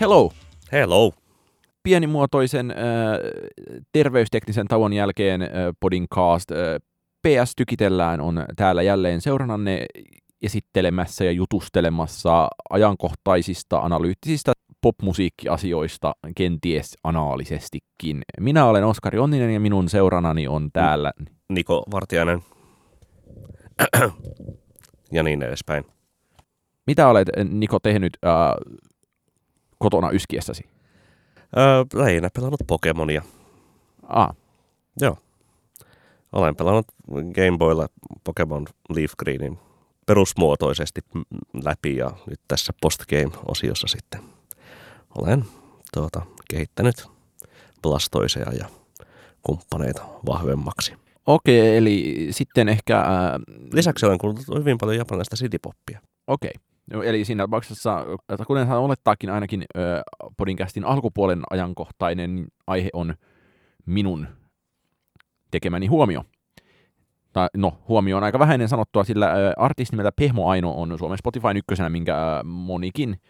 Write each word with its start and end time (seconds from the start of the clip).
Hello! 0.00 0.30
Hello! 0.72 1.12
Pienimuotoisen 1.82 2.70
äh, 2.70 2.76
terveysteknisen 3.92 4.68
tauon 4.68 4.92
jälkeen 4.92 5.42
äh, 5.42 5.48
podcast 5.80 6.50
äh, 6.50 6.58
PS 7.22 7.52
Tykitellään 7.56 8.20
on 8.20 8.44
täällä 8.56 8.82
jälleen 8.82 9.20
seurannanne 9.20 9.86
esittelemässä 10.42 11.24
ja 11.24 11.32
jutustelemassa 11.32 12.48
ajankohtaisista 12.70 13.78
analyyttisistä 13.78 14.52
popmusiikkiasioista 14.80 16.12
kenties 16.36 16.96
anaalisestikin. 17.04 18.22
Minä 18.40 18.64
olen 18.64 18.84
Oskari 18.84 19.18
Onninen 19.18 19.54
ja 19.54 19.60
minun 19.60 19.88
seuranani 19.88 20.48
on 20.48 20.70
täällä 20.72 21.12
Niko 21.48 21.82
Vartiainen. 21.92 22.40
ja 25.12 25.22
niin 25.22 25.42
edespäin. 25.42 25.84
Mitä 26.86 27.08
olet, 27.08 27.28
Niko, 27.50 27.78
tehnyt 27.78 28.18
äh, 28.26 28.32
kotona 29.80 30.10
yskiessäsi? 30.10 30.62
Öö, 31.56 31.84
lähinnä 31.94 32.28
pelannut 32.34 32.60
Pokemonia. 32.66 33.22
Ah, 34.02 34.36
Joo. 35.00 35.16
Olen 36.32 36.56
pelannut 36.56 36.86
Game 37.08 37.58
Boylla 37.58 37.86
Pokemon 38.24 38.66
Leaf 38.88 39.12
Greenin 39.18 39.58
perusmuotoisesti 40.06 41.00
läpi 41.64 41.96
ja 41.96 42.10
nyt 42.26 42.40
tässä 42.48 42.72
postgame-osiossa 42.80 43.86
sitten 43.88 44.20
olen 45.14 45.44
tuota, 45.94 46.22
kehittänyt 46.50 47.06
Blastoisea 47.82 48.52
ja 48.58 48.66
kumppaneita 49.42 50.02
vahvemmaksi. 50.26 50.92
okei, 51.26 51.76
eli 51.76 52.28
sitten 52.30 52.68
ehkä... 52.68 53.00
Äh, 53.00 53.06
Lisäksi 53.72 54.06
olen 54.06 54.18
kuullut 54.18 54.40
hyvin 54.58 54.78
paljon 54.78 54.96
japanilaista 54.98 55.36
citypoppia. 55.36 56.00
Okei. 56.26 56.52
No, 56.90 57.02
eli 57.02 57.24
siinä 57.24 57.42
tapauksessa, 57.42 58.04
että 58.28 58.44
kuten 58.44 58.66
hän 58.66 58.78
olettaakin 58.78 59.30
ainakin 59.30 59.64
ö, 59.76 60.02
podcastin 60.36 60.84
alkupuolen 60.84 61.42
ajankohtainen 61.50 62.46
aihe 62.66 62.90
on 62.92 63.14
minun 63.86 64.26
tekemäni 65.50 65.86
huomio. 65.86 66.24
Tai, 67.32 67.48
no, 67.56 67.78
huomio 67.88 68.16
on 68.16 68.24
aika 68.24 68.38
vähäinen 68.38 68.68
sanottua, 68.68 69.04
sillä 69.04 69.32
ö, 69.32 69.52
artisti 69.56 69.96
nimeltä 69.96 70.12
Pehmo 70.12 70.48
Aino 70.48 70.72
on 70.72 70.98
Suomen 70.98 71.18
Spotify 71.18 71.48
ykkösenä, 71.56 71.88
minkä 71.88 72.16
ö, 72.16 72.42
monikin 72.44 73.20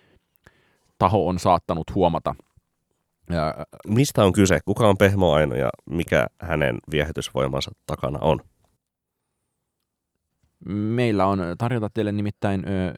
taho 0.99 1.29
on 1.29 1.39
saattanut 1.39 1.95
huomata. 1.95 2.35
Ja, 3.31 3.55
Mistä 3.87 4.25
on 4.25 4.33
kyse? 4.33 4.59
Kuka 4.65 4.89
on 4.89 4.97
Pehmo 4.99 5.33
Aino 5.33 5.55
ja 5.55 5.71
mikä 5.91 6.27
hänen 6.41 6.79
viehätysvoimansa 6.91 7.71
takana 7.87 8.19
on? 8.21 8.41
meillä 10.69 11.27
on 11.27 11.41
tarjota 11.59 11.89
teille 11.95 12.13
nimittäin, 12.13 12.65
ö, 12.69 12.95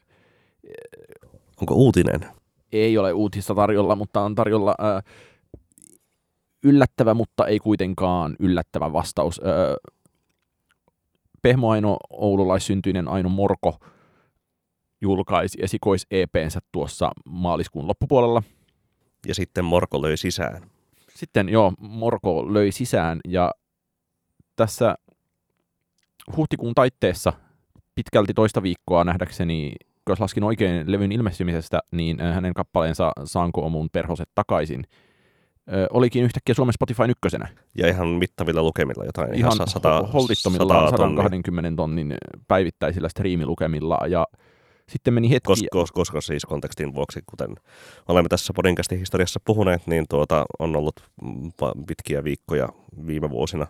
Onko 1.61 1.75
uutinen? 1.75 2.25
ei 2.73 2.97
ole 2.97 3.13
uutista 3.13 3.55
tarjolla, 3.55 3.95
mutta 3.95 4.21
on 4.21 4.35
tarjolla 4.35 4.75
ö, 4.79 5.09
yllättävä, 6.63 7.13
mutta 7.13 7.47
ei 7.47 7.59
kuitenkaan 7.59 8.35
yllättävä 8.39 8.93
vastaus. 8.93 9.41
Ö, 9.45 9.77
Pehmo 11.41 11.69
Aino, 11.69 11.97
oululaissyntyinen 12.09 13.07
Aino 13.07 13.29
Morko, 13.29 13.77
julkaisi 15.01 15.57
esikois 15.61 16.07
EPnsä 16.11 16.59
tuossa 16.71 17.11
maaliskuun 17.25 17.87
loppupuolella. 17.87 18.43
Ja 19.27 19.35
sitten 19.35 19.65
Morko 19.65 20.01
löi 20.01 20.17
sisään. 20.17 20.69
Sitten 21.15 21.49
joo, 21.49 21.73
Morko 21.79 22.53
löi 22.53 22.71
sisään 22.71 23.19
ja 23.27 23.51
tässä 24.55 24.95
huhtikuun 26.37 26.75
taitteessa 26.75 27.33
pitkälti 27.95 28.33
toista 28.33 28.63
viikkoa 28.63 29.03
nähdäkseni, 29.03 29.73
jos 30.09 30.19
laskin 30.19 30.43
oikein 30.43 30.91
levyn 30.91 31.11
ilmestymisestä, 31.11 31.79
niin 31.91 32.21
ö, 32.21 32.33
hänen 32.33 32.53
kappaleensa 32.53 33.11
Saanko 33.23 33.69
mun 33.69 33.89
perhoset 33.91 34.29
takaisin 34.35 34.83
ö, 35.73 35.87
olikin 35.93 36.23
yhtäkkiä 36.23 36.55
Suomen 36.55 36.73
Spotify 36.73 37.03
ykkösenä. 37.09 37.47
Ja 37.77 37.87
ihan 37.87 38.07
mittavilla 38.07 38.63
lukemilla 38.63 39.05
jotain. 39.05 39.33
Ihan 39.33 39.51
sa- 39.57 39.65
sata, 39.65 40.01
holtittomilla 40.13 40.85
sata 40.85 40.97
tonnia. 40.97 41.23
120 41.23 41.71
tonnin 41.75 42.17
päivittäisillä 42.47 43.09
striimilukemilla 43.09 43.99
ja 44.07 44.27
sitten 44.89 45.13
meni 45.13 45.29
hetki. 45.29 45.47
Koska, 45.47 45.67
koska, 45.71 45.95
koska 45.95 46.21
siis 46.21 46.45
kontekstin 46.45 46.95
vuoksi, 46.95 47.19
kuten 47.25 47.55
olemme 48.07 48.29
tässä 48.29 48.53
podcastin 48.53 48.99
historiassa 48.99 49.39
puhuneet, 49.45 49.87
niin 49.87 50.05
tuota, 50.09 50.45
on 50.59 50.75
ollut 50.75 50.95
mm, 51.21 51.51
pitkiä 51.87 52.23
viikkoja 52.23 52.69
viime 53.07 53.29
vuosina, 53.29 53.67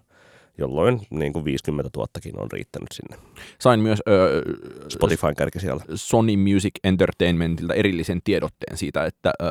jolloin 0.57 1.01
niin 1.09 1.33
kuin 1.33 1.45
50 1.45 1.99
000kin 1.99 2.41
on 2.41 2.51
riittänyt 2.51 2.91
sinne 2.91 3.17
Sain 3.59 3.79
myös 3.79 3.99
ö, 4.07 4.41
Spotifyn 4.89 5.35
kärkisijalle. 5.35 5.83
Sony 5.95 6.37
Music 6.37 6.71
Entertainmentilta 6.83 7.73
erillisen 7.73 8.21
tiedotteen 8.23 8.77
siitä, 8.77 9.05
että 9.05 9.33
ö, 9.41 9.43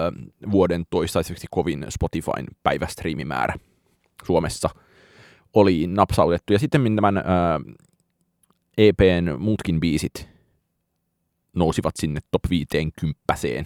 vuoden 0.50 0.84
toistaiseksi 0.91 1.46
kovin 1.50 1.86
Spotifyn 1.88 2.46
päivästriimimäärä 2.62 3.54
Suomessa 4.24 4.70
oli 5.54 5.86
napsautettu. 5.86 6.52
Ja 6.52 6.58
sitten 6.58 6.96
tämän 6.96 7.16
ö, 7.16 7.22
EPn 8.78 9.36
muutkin 9.38 9.80
biisit 9.80 10.28
nousivat 11.56 11.94
sinne 11.96 12.20
top 12.30 12.42
50. 12.50 13.20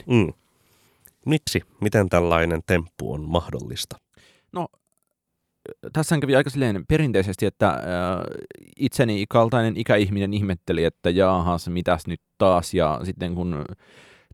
Mm. 0.07 0.33
Miksi? 1.27 1.61
Miten 1.81 2.09
tällainen 2.09 2.61
temppu 2.67 3.13
on 3.13 3.29
mahdollista? 3.29 3.97
Tässä 5.93 6.19
kävi 6.19 6.37
aika 6.37 6.51
silleen 6.51 6.85
perinteisesti, 6.89 7.47
että 7.47 7.69
äh, 7.69 7.79
itseni 8.77 9.25
kaltainen 9.29 9.77
ikäihminen 9.77 10.35
ihmetteli, 10.35 10.85
että 10.85 11.11
jaahas, 11.11 11.69
mitäs 11.69 12.07
nyt 12.07 12.21
taas, 12.39 12.75
ja 12.75 13.01
sitten 13.05 13.35
kun 13.35 13.65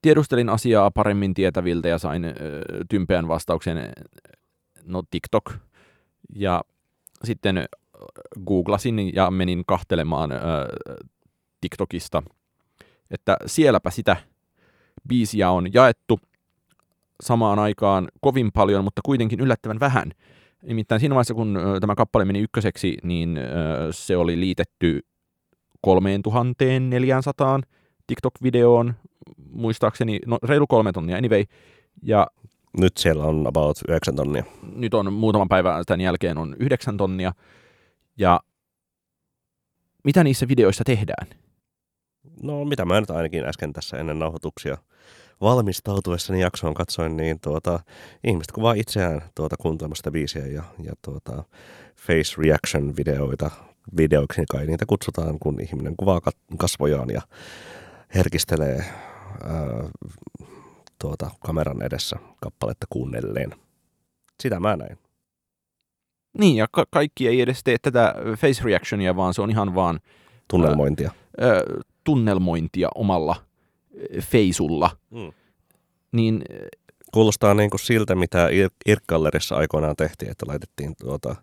tiedustelin 0.03 0.49
asiaa 0.49 0.91
paremmin 0.91 1.35
tietäviltä 1.35 1.89
ja 1.89 1.99
sain 1.99 2.25
äh, 2.25 2.33
tympeän 2.89 3.29
vastauksen, 3.29 3.93
no 4.85 5.03
TikTok, 5.11 5.53
ja 6.35 6.63
sitten 7.25 7.59
äh, 7.59 7.65
googlasin 8.47 9.15
ja 9.15 9.31
menin 9.31 9.63
kahtelemaan 9.67 10.31
TikTokista, 11.61 12.23
että 13.11 13.37
sielläpä 13.47 13.91
sitä 13.91 14.17
biisiä 15.09 15.51
on 15.51 15.75
jaettu. 15.75 16.21
Samaan 17.23 17.59
aikaan 17.59 18.09
kovin 18.21 18.53
paljon, 18.53 18.85
mutta 18.85 19.01
kuitenkin 19.05 19.41
yllättävän 19.41 19.81
vähän. 19.81 20.13
Nimittäin 20.63 21.01
siinä 21.01 21.15
vaiheessa, 21.15 21.35
kun 21.35 21.59
tämä 21.81 21.95
kappale 21.95 22.25
meni 22.25 22.41
ykköseksi, 22.41 22.97
niin 23.03 23.39
se 23.91 24.17
oli 24.17 24.41
liitetty 24.41 25.01
3400 25.81 27.61
TikTok-videoon, 28.07 28.95
muistaakseni, 29.51 30.19
no 30.27 30.39
reilu 30.43 30.67
kolme 30.67 30.93
tonnia 30.93 31.17
anyway, 31.17 31.45
ja 32.03 32.27
Nyt 32.79 32.97
siellä 32.97 33.25
on 33.25 33.47
about 33.47 33.79
9 33.89 34.17
tonnia. 34.17 34.45
nyt 34.75 34.95
on 34.95 35.13
muutaman 35.13 35.49
päivän 35.49 35.85
tämän 35.87 36.01
jälkeen 36.01 36.39
on 36.39 36.57
yhdeksän 36.59 36.97
tonnia, 36.97 37.33
ja 38.19 38.41
mitä 40.05 40.25
niissä 40.25 40.49
videoissa 40.49 40.85
tehdään? 40.85 41.27
No 42.43 42.65
mitä 42.65 42.85
mä 42.85 43.01
nyt 43.01 43.11
ainakin 43.11 43.45
äsken 43.45 43.73
tässä 43.73 43.97
ennen 43.97 44.19
nauhoituksia 44.19 44.79
valmistautuessani 45.43 46.41
jaksoon 46.41 46.75
katsoin, 46.75 47.17
niin 47.17 47.41
tuota, 47.41 47.81
ihmiset 48.25 48.53
kuvaa 48.53 48.73
itseään 48.75 49.23
tuota 49.35 49.57
kuuntelemasta 49.57 50.11
biisiä 50.11 50.47
ja, 50.47 50.63
ja 50.83 50.93
tuota, 51.05 51.45
face 51.97 52.43
reaction 52.43 52.97
videoita, 52.97 53.51
videoiksi 53.97 54.45
kai 54.51 54.67
niitä 54.67 54.87
kutsutaan, 54.87 55.39
kun 55.39 55.61
ihminen 55.61 55.95
kuvaa 55.97 56.21
kasvojaan 56.59 57.11
ja 57.11 57.23
herkistelee 58.15 58.77
ää, 59.45 59.89
tuota, 60.99 61.31
kameran 61.47 61.83
edessä 61.83 62.17
kappaletta 62.41 62.87
kuunnelleen. 62.91 63.51
Sitä 64.43 64.61
mä 64.61 64.77
näin. 64.77 64.99
Niin, 66.39 66.57
ja 66.57 66.67
ka- 66.73 66.87
kaikki 66.91 67.29
ei 67.29 67.41
edes 67.41 67.65
tee 67.65 67.77
tätä 67.83 68.15
face 68.39 68.63
reactionia, 68.65 69.17
vaan 69.17 69.35
se 69.35 69.43
on 69.43 69.51
ihan 69.51 69.75
vaan 69.75 70.01
Tunnelmointia. 70.49 71.11
ö, 71.43 71.81
tunnelmointia 72.05 72.89
omalla 72.95 73.37
feisulla. 74.21 74.91
Mm. 75.11 75.33
Niin 76.13 76.45
Kuulostaa 77.13 77.55
niin 77.55 77.71
kuin 77.71 77.81
siltä, 77.81 78.15
mitä 78.15 78.49
Ir- 78.49 78.71
Irkkallerissa 78.87 79.57
aikoinaan 79.57 79.97
tehtiin, 79.97 80.31
että 80.31 80.47
laitettiin 80.49 80.95
tuota, 81.01 81.37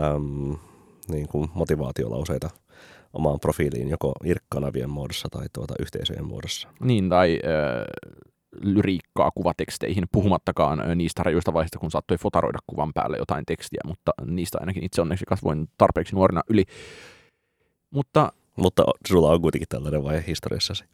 äm, 0.00 0.56
niin 1.08 1.28
kuin 1.28 1.48
motivaatiolauseita 1.54 2.50
omaan 3.12 3.40
profiiliin 3.40 3.88
joko 3.88 4.12
Irk-kanavien 4.24 4.90
muodossa 4.90 5.28
tai 5.30 5.46
tuota 5.52 5.74
yhteisöjen 5.80 6.24
muodossa. 6.24 6.68
Niin, 6.80 7.08
tai 7.08 7.40
ö, 7.44 7.84
lyriikkaa 8.60 9.30
kuvateksteihin, 9.30 10.04
puhumattakaan 10.12 10.98
niistä 10.98 11.22
rajuista 11.22 11.52
vaiheista, 11.52 11.78
kun 11.78 11.90
saattoi 11.90 12.18
fotaroida 12.18 12.58
kuvan 12.66 12.92
päälle 12.92 13.16
jotain 13.16 13.44
tekstiä, 13.46 13.80
mutta 13.84 14.12
niistä 14.26 14.58
ainakin 14.60 14.84
itse 14.84 15.00
onneksi 15.02 15.24
kasvoin 15.24 15.68
tarpeeksi 15.78 16.14
nuorena 16.14 16.40
yli. 16.48 16.64
Mutta 17.90 18.32
Mutta 18.56 18.84
sulla 19.08 19.30
on 19.30 19.42
kuitenkin 19.42 19.68
tällainen 19.68 20.04
vaihe 20.04 20.24
historiassasi. 20.26 20.84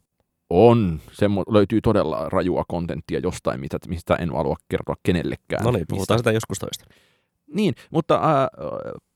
On, 0.49 0.99
se 1.11 1.25
löytyy 1.49 1.81
todella 1.81 2.29
rajua 2.29 2.63
kontenttia 2.67 3.19
jostain, 3.19 3.59
mitä, 3.59 3.77
mistä 3.87 4.15
en 4.15 4.33
halua 4.33 4.55
kertoa 4.69 4.95
kenellekään. 5.03 5.63
No 5.63 5.71
niin, 5.71 5.79
Mistä- 5.79 5.95
puhutaan 5.95 6.19
sitä 6.19 6.31
joskus 6.31 6.59
toista. 6.59 6.85
Niin, 7.53 7.73
mutta 7.91 8.15
äh, 8.15 8.47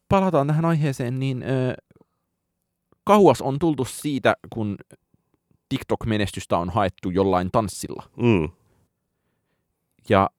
palataan 0.10 0.48
tähän 0.48 0.66
aiheeseen, 0.66 1.20
niin 1.20 1.44
äh, 1.44 1.74
kauas 3.04 3.42
on 3.42 3.60
tultu 3.60 3.86
siitä, 3.86 4.36
kun 4.54 4.78
TikTok-menestystä 5.70 6.58
on 6.58 6.70
haettu 6.70 7.10
jollain 7.10 7.50
tanssilla. 7.52 8.04
Mm. 8.18 8.50
Ja 10.10 10.30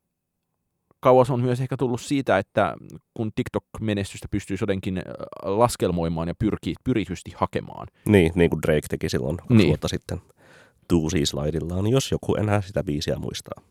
kauas 1.00 1.30
on 1.30 1.40
myös 1.40 1.60
ehkä 1.60 1.76
tullut 1.76 2.00
siitä, 2.00 2.38
että 2.38 2.74
kun 3.14 3.32
TikTok-menestystä 3.34 4.28
pystyy 4.30 4.56
jotenkin 4.60 4.98
äh, 4.98 5.02
laskelmoimaan 5.42 6.28
ja 6.28 6.34
pyrkii 6.38 6.74
pyritysti 6.84 7.32
hakemaan. 7.36 7.86
Niin, 8.08 8.32
niin 8.34 8.50
kuin 8.50 8.62
Drake 8.62 8.86
teki 8.90 9.08
silloin 9.08 9.38
Niin. 9.48 9.68
vuotta 9.68 9.88
sitten 9.88 10.20
Tuusi 10.92 11.26
Slidillaan, 11.26 11.86
jos 11.86 12.10
joku 12.10 12.34
enää 12.34 12.60
sitä 12.60 12.84
biisiä 12.84 13.16
muistaa. 13.16 13.62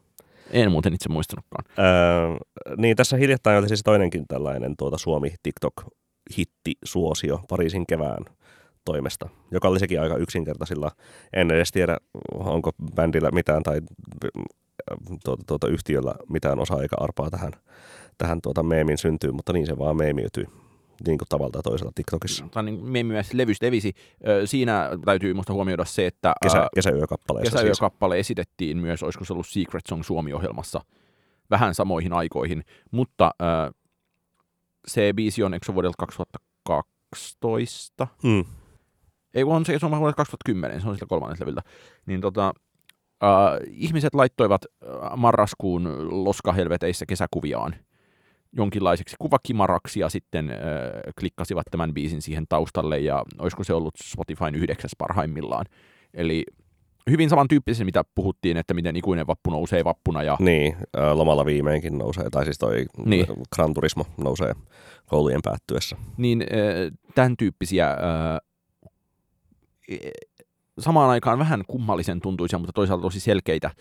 En 0.52 0.72
muuten 0.72 0.94
itse 0.94 1.10
muistanutkaan. 1.10 1.66
Öö, 1.80 1.86
niin 2.78 2.96
tässä 2.96 3.18
hiljattain 3.18 3.60
oli 3.60 3.68
siis 3.68 3.82
toinenkin 3.84 4.28
tällainen 4.28 4.74
tuota 4.78 4.98
Suomi 4.98 5.34
TikTok-hitti-suosio 5.44 7.40
Pariisin 7.50 7.86
kevään 7.88 8.26
toimesta, 8.86 9.30
joka 9.52 9.68
oli 9.68 9.80
sekin 9.80 10.02
aika 10.02 10.18
yksinkertaisilla. 10.18 10.92
En 11.34 11.52
edes 11.52 11.72
tiedä, 11.72 11.98
onko 12.34 12.72
bändillä 12.96 13.32
mitään 13.32 13.64
tai 13.64 13.82
tuota, 15.24 15.44
tuota, 15.48 15.68
yhtiöllä 15.68 16.16
mitään 16.30 16.60
osaa 16.60 16.82
eikä 16.82 16.96
arpaa 17.00 17.30
tähän, 17.30 17.52
tähän 18.18 18.42
tuota 18.42 18.64
meemin 18.64 18.98
syntyyn, 18.98 19.36
mutta 19.36 19.54
niin 19.54 19.66
se 19.68 19.78
vaan 19.78 19.98
meemiytyy 19.98 20.46
niin 21.08 21.18
kuin 21.18 21.28
tavalla 21.30 21.52
tai 21.52 21.62
toisella 21.62 21.92
TikTokissa. 21.96 22.48
Tai 22.52 22.64
niin 22.64 22.86
meemimäisesti 22.86 23.38
levystä 23.38 23.66
levisi. 23.66 23.94
Siinä 24.46 24.90
täytyy 25.06 25.34
musta 25.34 25.54
huomioida 25.54 25.86
se, 25.86 26.08
että 26.08 26.34
Kesä, 26.44 26.58
siis. 26.58 26.70
kesäyökappale 27.46 28.20
esitettiin 28.20 28.78
myös, 28.78 29.04
olisiko 29.04 29.26
se 29.26 29.34
ollut 29.34 29.48
Secret 29.48 29.86
Song 29.88 30.04
Suomi-ohjelmassa 30.04 30.82
vähän 31.52 31.76
samoihin 31.76 32.14
aikoihin, 32.14 32.64
mutta 32.92 33.32
ö, 33.42 33.46
se 34.88 35.14
biisi 35.16 35.44
on, 35.44 35.54
eikö 35.54 35.66
se 35.66 35.74
vuodelta 35.74 35.96
2012? 35.98 38.08
Mm. 38.24 38.46
Ei, 39.34 39.44
on 39.44 39.66
se, 39.66 39.80
se 39.80 39.86
on 39.86 39.92
vuodelta 39.92 40.18
2010, 40.18 40.82
se 40.82 40.90
on 40.90 40.96
sillä 40.96 41.08
kolmannes 41.08 41.40
levyltä. 41.40 41.62
Niin 42.06 42.22
tota, 42.22 42.54
äh, 43.24 43.30
ihmiset 43.70 44.16
laittoivat 44.16 44.62
äh, 44.66 44.70
marraskuun 45.18 46.08
loskahelveteissä 46.24 47.06
kesäkuviaan 47.06 47.76
jonkinlaiseksi 48.54 49.16
kuvakimaraksi 49.20 50.00
ja 50.00 50.10
sitten 50.10 50.50
äh, 50.50 50.58
klikkasivat 51.20 51.66
tämän 51.72 51.94
biisin 51.94 52.22
siihen 52.22 52.46
taustalle 52.50 53.00
ja 53.00 53.24
olisiko 53.40 53.64
se 53.64 53.74
ollut 53.74 53.94
Spotifyn 54.04 54.56
yhdeksäs 54.56 54.92
parhaimmillaan. 54.98 55.66
Eli 56.14 56.44
hyvin 57.10 57.30
samantyyppisen, 57.30 57.86
mitä 57.86 58.04
puhuttiin, 58.16 58.58
että 58.58 58.74
miten 58.74 58.96
ikuinen 58.96 59.28
vappu 59.28 59.50
nousee 59.52 59.84
vappuna 59.84 60.24
ja 60.24 60.38
Niin, 60.40 60.76
lomalla 61.14 61.46
viimeinkin 61.46 61.98
nousee, 61.98 62.30
tai 62.30 62.46
siis 62.46 62.58
toi 62.58 62.86
Niin. 63.06 63.26
Gran 63.56 63.74
Turismo 63.74 64.06
nousee 64.18 64.54
koulujen 65.06 65.42
päättyessä. 65.44 65.96
niin 66.18 66.42
äh, 66.42 66.98
tämän 67.16 67.38
tyyppisiä 67.38 67.90
äh, 67.92 67.98
e- 69.90 70.10
samaan 70.80 71.10
aikaan 71.10 71.40
vähän 71.40 71.64
kummallisen 71.68 72.22
tuntuisia, 72.22 72.60
mutta 72.60 72.74
toisaalta 72.74 73.02
tosi 73.02 73.20
selkeitä. 73.20 73.72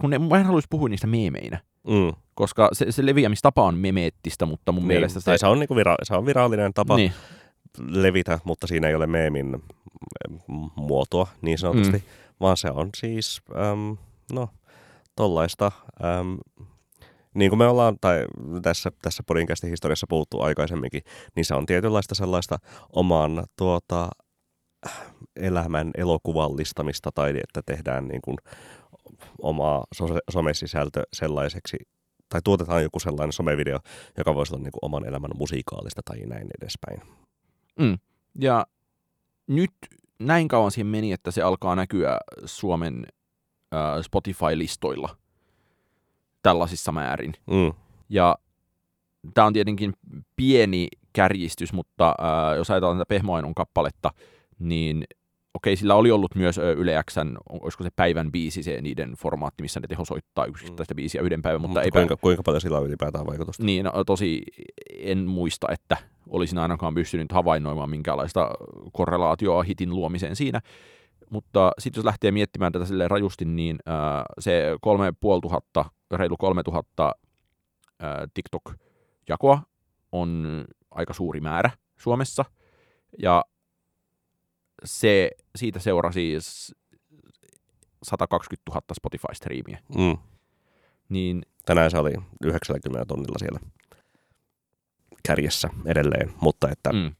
Kun 0.00 0.10
ne, 0.10 0.18
mä 0.18 0.38
en 0.38 0.44
haluaisi 0.46 0.68
puhua 0.70 0.88
niistä 0.88 1.06
meemeinä, 1.06 1.60
Mm. 1.88 2.12
koska 2.34 2.68
se, 2.72 2.92
se 2.92 3.06
leviämistapa 3.06 3.62
on 3.64 3.74
memeettistä, 3.74 4.46
mutta 4.46 4.72
mun 4.72 4.80
Niin, 4.82 4.86
mielestä 4.86 5.20
se... 5.20 5.38
se 5.38 5.46
on, 5.46 5.58
niinku 5.58 5.74
vira- 5.74 5.96
se 6.02 6.14
on 6.14 6.26
virallinen 6.26 6.74
tapa 6.74 6.96
niin, 6.96 7.12
levitä, 7.88 8.38
mutta 8.44 8.66
siinä 8.66 8.88
ei 8.88 8.94
ole 8.94 9.06
meemin 9.06 9.46
mm, 10.48 10.70
muotoa 10.76 11.28
niin 11.42 11.58
sanotusti, 11.58 11.96
Mm. 11.98 12.02
vaan 12.40 12.56
se 12.56 12.70
on 12.70 12.88
siis, 12.96 13.42
äm, 13.56 13.96
no, 14.32 14.48
tollaista, 15.16 15.72
äm, 16.20 16.38
niin 17.34 17.50
kuin 17.50 17.58
me 17.58 17.66
ollaan, 17.66 17.96
tai 18.00 18.24
tässä, 18.62 18.90
tässä 19.02 19.22
podcastin 19.26 19.70
historiassa 19.70 20.06
puhuttu 20.08 20.40
aikaisemminkin, 20.40 21.02
niin 21.36 21.44
se 21.44 21.54
on 21.54 21.66
tietynlaista 21.66 22.14
sellaista 22.14 22.58
oman 22.92 23.44
tuota, 23.56 24.08
elämän 25.36 25.90
elokuvallistamista 25.96 27.10
tai 27.14 27.30
että 27.30 27.62
tehdään 27.66 28.08
niin 28.08 28.20
kuin 28.24 28.36
omaa 29.42 29.84
so- 29.94 30.18
somesisältö 30.30 31.02
sellaiseksi, 31.12 31.76
tai 32.28 32.40
tuotetaan 32.44 32.82
joku 32.82 33.00
sellainen 33.00 33.32
somevideo, 33.32 33.78
joka 34.18 34.34
voisi 34.34 34.54
olla 34.54 34.62
niin 34.62 34.72
kuin 34.72 34.84
oman 34.84 35.08
elämän 35.08 35.30
musiikaalista 35.34 36.02
tai 36.04 36.20
näin 36.26 36.48
edespäin. 36.62 37.02
mm. 37.78 37.98
Ja 38.40 38.66
nyt 39.46 39.70
näin 40.18 40.48
kauan 40.48 40.70
siihen 40.70 40.86
meni, 40.86 41.12
että 41.12 41.30
se 41.30 41.42
alkaa 41.42 41.76
näkyä 41.76 42.18
Suomen 42.44 43.06
äh, 43.74 44.02
Spotify-listoilla 44.02 45.16
tällaisissa 46.42 46.92
määrin. 46.92 47.34
Mm. 47.46 47.72
Ja 48.08 48.38
tämä 49.34 49.46
on 49.46 49.52
tietenkin 49.52 49.92
pieni 50.36 50.88
kärjistys, 51.12 51.72
mutta 51.72 52.08
äh, 52.08 52.56
jos 52.56 52.70
ajatellaan 52.70 52.98
tätä 52.98 53.08
Pehmoainon 53.08 53.54
kappaletta, 53.54 54.10
niin 54.58 55.04
okei, 55.58 55.76
sillä 55.76 55.94
oli 55.94 56.10
ollut 56.10 56.34
myös 56.34 56.58
Yle 56.58 57.02
Xn, 57.10 57.36
olisiko 57.50 57.84
se 57.84 57.90
päivän 57.96 58.32
biisi, 58.32 58.62
se 58.62 58.80
niiden 58.80 59.12
formaatti, 59.18 59.62
missä 59.62 59.80
ne 59.80 59.86
teho 59.86 60.04
soittaa 60.04 60.46
yksittäistä 60.46 60.94
biisiä 60.94 61.22
yhden 61.22 61.42
päivän, 61.42 61.60
mutta, 61.60 61.68
Mutta 61.68 61.82
ei 61.82 61.90
kuinka, 61.90 62.16
kuinka 62.16 62.42
paljon 62.42 62.60
sillä 62.60 62.78
on 62.78 62.86
ylipäätään 62.86 63.26
vaikutusta? 63.26 63.64
Niin, 63.64 63.84
no, 63.84 64.04
tosi 64.04 64.42
en 64.98 65.18
muista, 65.18 65.66
että 65.70 65.96
olisin 66.28 66.58
ainakaan 66.58 66.94
pystynyt 66.94 67.32
havainnoimaan 67.32 67.90
minkäänlaista 67.90 68.50
korrelaatioa 68.92 69.62
hitin 69.62 69.90
luomiseen 69.90 70.36
siinä. 70.36 70.60
Mutta 71.30 71.72
sitten 71.78 71.98
jos 71.98 72.04
lähtee 72.04 72.30
miettimään 72.30 72.72
tätä 72.72 72.84
silleen 72.84 73.10
rajusti, 73.10 73.44
niin 73.44 73.78
äh, 73.88 73.94
se 74.38 74.76
3500, 74.80 75.90
reilu 76.10 76.36
3000 76.36 77.12
äh, 78.02 78.16
TikTok-jakoa 78.34 79.60
on 80.12 80.64
aika 80.90 81.12
suuri 81.12 81.40
määrä 81.40 81.70
Suomessa. 81.96 82.44
Ja 83.22 83.44
se, 84.84 85.30
siitä 85.56 85.78
seurasi 85.78 86.36
s- 86.40 86.74
120 88.02 88.70
000 88.70 88.82
Spotify-striimiä. 88.94 89.78
Mm. 89.98 90.18
Niin 91.08 91.42
Tänään 91.64 91.90
se 91.90 91.98
oli 91.98 92.12
90 92.44 93.04
tunnilla 93.08 93.38
siellä 93.38 93.60
kärjessä 95.26 95.68
edelleen, 95.86 96.32
mutta 96.40 96.68
että 96.70 96.92
mm. 96.92 97.12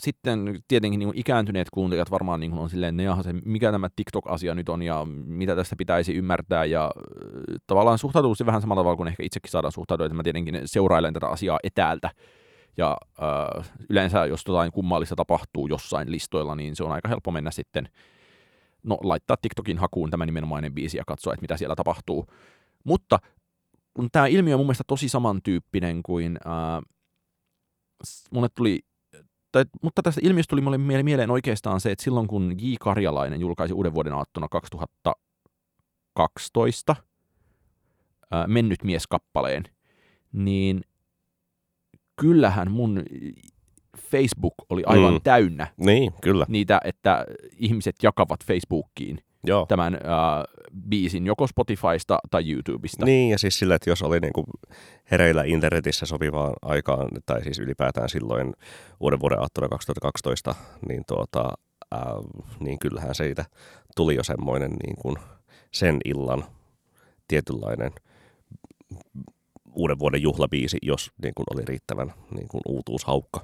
Sitten 0.00 0.58
tietenkin 0.68 0.98
niin 0.98 1.06
kuin 1.08 1.18
ikääntyneet 1.18 1.70
kuuntelijat 1.70 2.10
varmaan 2.10 2.40
niin 2.40 2.50
kuin 2.50 2.60
on 2.60 2.70
silleen, 2.70 2.96
ne 2.96 3.04
se, 3.22 3.32
mikä 3.32 3.72
tämä 3.72 3.88
TikTok-asia 3.96 4.54
nyt 4.54 4.68
on 4.68 4.82
ja 4.82 5.06
mitä 5.26 5.56
tästä 5.56 5.76
pitäisi 5.76 6.14
ymmärtää 6.14 6.64
ja 6.64 6.84
äh, 6.84 7.56
tavallaan 7.66 7.98
suhtautuu 7.98 8.34
se 8.34 8.46
vähän 8.46 8.60
samalla 8.60 8.80
tavalla 8.80 8.96
kuin 8.96 9.08
ehkä 9.08 9.22
itsekin 9.22 9.50
saadaan 9.50 9.72
suhtautua, 9.72 10.06
että 10.06 10.16
mä 10.16 10.22
tietenkin 10.22 10.60
seurailen 10.64 11.14
tätä 11.14 11.26
asiaa 11.26 11.58
etäältä 11.62 12.10
ja 12.76 12.96
äh, 13.22 13.70
yleensä 13.90 14.26
jos 14.26 14.42
jotain 14.48 14.72
kummallista 14.72 15.16
tapahtuu 15.16 15.66
jossain 15.66 16.12
listoilla, 16.12 16.54
niin 16.54 16.76
se 16.76 16.84
on 16.84 16.92
aika 16.92 17.08
helppo 17.08 17.30
mennä 17.30 17.50
sitten 17.50 17.88
no, 18.82 18.98
laittaa 19.02 19.36
TikTokin 19.42 19.78
hakuun 19.78 20.10
tämä 20.10 20.26
nimenomainen 20.26 20.74
biisi 20.74 20.96
ja 20.96 21.04
katsoa, 21.06 21.32
että 21.32 21.42
mitä 21.42 21.56
siellä 21.56 21.76
tapahtuu. 21.76 22.26
Mutta 22.84 23.18
tämä 24.12 24.26
ilmiö 24.26 24.54
on 24.54 24.58
mun 24.60 24.66
mielestä 24.66 24.84
tosi 24.86 25.08
samantyyppinen 25.08 26.02
kuin 26.02 26.38
äh, 26.46 26.52
s- 28.04 28.24
mulle 28.30 28.48
tuli 28.54 28.80
tai, 29.52 29.64
mutta 29.82 30.02
tästä 30.02 30.20
ilmiöstä 30.24 30.50
tuli 30.50 30.60
mulle 30.60 30.78
mie- 30.78 31.02
mieleen 31.02 31.30
oikeastaan 31.30 31.80
se, 31.80 31.90
että 31.90 32.04
silloin 32.04 32.26
kun 32.26 32.54
J. 32.58 32.74
Karjalainen 32.80 33.40
julkaisi 33.40 33.74
uuden 33.74 33.94
vuoden 33.94 34.12
aattona 34.12 34.48
2012 34.48 36.96
ää, 38.30 38.46
Mennyt 38.46 38.84
mies-kappaleen, 38.84 39.64
niin 40.32 40.80
kyllähän 42.16 42.70
mun 42.70 43.02
Facebook 44.10 44.54
oli 44.68 44.82
aivan 44.86 45.12
mm. 45.12 45.20
Täynnä 45.24 45.66
niin, 45.76 46.12
kyllä. 46.22 46.46
niitä, 46.48 46.80
että 46.84 47.26
ihmiset 47.56 47.96
jakavat 48.02 48.44
Facebookiin 48.44 49.18
Joo. 49.44 49.66
tämän 49.66 49.94
ää, 49.94 50.44
biisin 50.88 51.26
joko 51.26 51.46
Spotifysta 51.46 52.18
tai 52.30 52.52
YouTubesta. 52.52 53.04
Niin, 53.04 53.30
ja 53.30 53.38
siis 53.38 53.58
sillä, 53.58 53.74
että 53.74 53.90
jos 53.90 54.02
oli 54.02 54.20
niinku 54.20 54.44
hereillä 55.10 55.42
internetissä 55.44 56.06
sopivaan 56.06 56.52
aikaan, 56.62 57.08
tai 57.26 57.44
siis 57.44 57.58
ylipäätään 57.58 58.08
silloin 58.08 58.54
uuden 59.00 59.20
vuoden 59.20 59.40
aattona 59.40 59.68
2012, 59.68 60.54
niin, 60.88 61.02
tuota, 61.08 61.52
ää, 61.92 62.00
niin 62.60 62.78
kyllähän 62.78 63.14
siitä 63.14 63.44
tuli 63.96 64.14
jo 64.14 64.22
semmoinen 64.22 64.70
niin 64.70 64.96
kuin 64.96 65.16
sen 65.70 65.98
illan 66.04 66.44
tietynlainen 67.28 67.92
uuden 69.76 69.98
vuoden 69.98 70.22
juhlabiisi, 70.22 70.78
jos 70.82 71.10
niin 71.22 71.34
kuin 71.36 71.44
oli 71.54 71.64
riittävän 71.64 72.14
niin 72.34 72.48
kuin 72.48 72.60
uutuushaukka. 72.68 73.40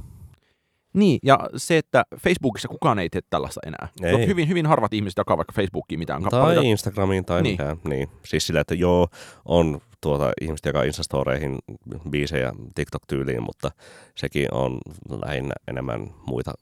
Niin, 0.94 1.18
ja 1.22 1.38
se, 1.56 1.78
että 1.78 2.04
Facebookissa 2.16 2.68
kukaan 2.68 2.98
ei 2.98 3.10
tee 3.10 3.20
tällaista 3.30 3.60
enää. 3.66 3.88
Ei. 4.02 4.12
No, 4.12 4.18
hyvin, 4.26 4.48
hyvin 4.48 4.66
harvat 4.66 4.92
ihmiset 4.92 5.16
jakaa 5.16 5.36
vaikka 5.36 5.52
Facebookiin 5.52 5.98
mitään 5.98 6.22
kappaleita. 6.22 6.60
Tai 6.60 6.70
Instagramiin 6.70 7.24
tai 7.24 7.42
Niin. 7.42 7.58
niin. 7.58 7.68
mitään. 7.68 7.76
Niin. 7.84 8.08
Siis 8.24 8.46
sillä, 8.46 8.60
että 8.60 8.74
joo, 8.74 9.08
on 9.44 9.80
tuota, 10.00 10.32
ihmiset 10.40 10.66
jakaa 10.66 10.82
Instastoreihin 10.82 11.58
biisejä 12.10 12.52
TikTok-tyyliin, 12.74 13.42
mutta 13.42 13.70
sekin 14.14 14.54
on 14.54 14.78
lähinnä 15.26 15.54
enemmän 15.68 16.14
muita, 16.26 16.52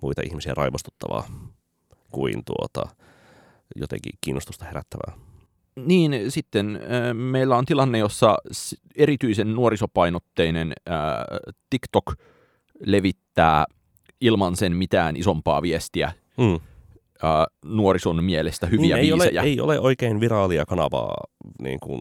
muita 0.00 0.22
ihmisiä 0.24 0.54
raivostuttavaa 0.56 1.24
kuin 2.10 2.42
tuota, 2.44 2.96
jotenkin 3.76 4.12
kiinnostusta 4.20 4.64
herättävää. 4.64 5.27
Niin, 5.86 6.12
sitten 6.28 6.76
äh, 6.76 7.14
meillä 7.14 7.56
on 7.56 7.64
tilanne, 7.64 7.98
jossa 7.98 8.36
erityisen 8.96 9.54
nuorisopainotteinen 9.54 10.72
äh, 10.88 10.96
TikTok 11.70 12.14
levittää 12.86 13.64
ilman 14.20 14.56
sen 14.56 14.76
mitään 14.76 15.16
isompaa 15.16 15.62
viestiä 15.62 16.12
Mm. 16.36 16.54
äh, 16.54 16.60
nuorison 17.64 18.24
mielestä 18.24 18.66
hyviä 18.66 18.96
niin, 18.96 19.04
ei, 19.06 19.12
ole, 19.12 19.22
biisejä. 19.22 19.42
ei 19.42 19.60
ole 19.60 19.80
oikein 19.80 20.20
viraalia 20.20 20.66
kanavaa 20.66 21.16
niin 21.62 21.80
kuin 21.80 22.00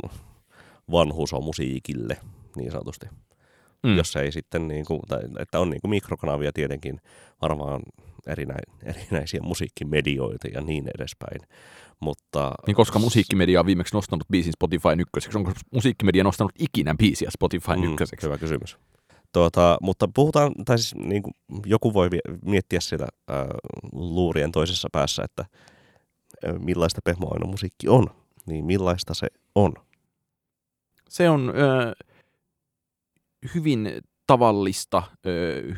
vanhuusomusiikille, 0.92 2.18
niin 2.56 2.72
sanotusti. 2.72 3.06
Mm. 3.84 3.98
Jos 3.98 4.16
ei 4.16 4.32
sitten, 4.32 4.68
niin 4.68 4.86
kuin, 4.86 5.00
tai, 5.08 5.20
että 5.40 5.60
on 5.60 5.70
niin 5.70 5.82
kuin 5.82 5.90
mikrokanavia 5.90 6.52
tietenkin, 6.54 7.02
varmaan 7.42 7.82
erinä, 8.28 8.56
erinäisiä 8.84 9.42
musiikkimedioita 9.42 10.48
ja 10.48 10.62
niin 10.62 10.90
edespäin. 10.98 11.42
Mutta, 12.00 12.52
niin 12.68 12.76
koska 12.76 13.00
musiikkimedia 13.00 13.60
on 13.60 13.66
viimeksi 13.66 13.94
nostanut 13.96 14.28
biisin 14.32 14.54
Spotify 14.54 14.90
ykköseksi? 15.00 15.38
Onko 15.38 15.52
musiikkimedia 15.74 16.24
nostanut 16.24 16.52
ikinä 16.60 16.96
biisiä 16.96 17.30
Spotify 17.32 17.76
mm, 17.76 17.84
ykköseksi? 17.84 18.26
Hyvä 18.26 18.38
kysymys. 18.38 18.78
Tuota, 19.34 19.78
mutta 19.82 20.08
puhutaan, 20.14 20.52
tai 20.66 20.78
siis 20.78 20.96
niin 20.96 21.24
kuin 21.24 21.34
joku 21.66 21.94
voi 21.94 22.10
miettiä 22.46 22.80
sitä 22.80 23.08
äh, 23.32 23.38
luurien 23.92 24.52
toisessa 24.52 24.90
päässä, 24.92 25.24
että 25.24 25.46
millaista 26.60 27.02
pehmoaino 27.04 27.48
musiikki 27.48 27.90
on, 27.90 28.08
niin 28.46 28.66
millaista 28.66 29.14
se 29.14 29.28
on? 29.56 29.74
Se 31.10 31.30
on 31.30 31.50
äh, 31.50 31.94
hyvin 33.56 33.92
tavallista, 34.28 35.04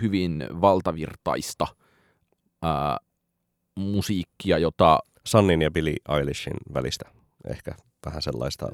hyvin 0.01 0.47
valtavirtaista 0.61 1.67
äh, 2.65 2.95
musiikkia, 3.75 4.57
jota... 4.57 4.99
Sunnin 5.27 5.61
ja 5.61 5.71
Billie 5.71 5.95
Eilishin 6.09 6.53
välistä 6.73 7.05
ehkä 7.49 7.71
vähän 8.05 8.21
sellaista 8.21 8.67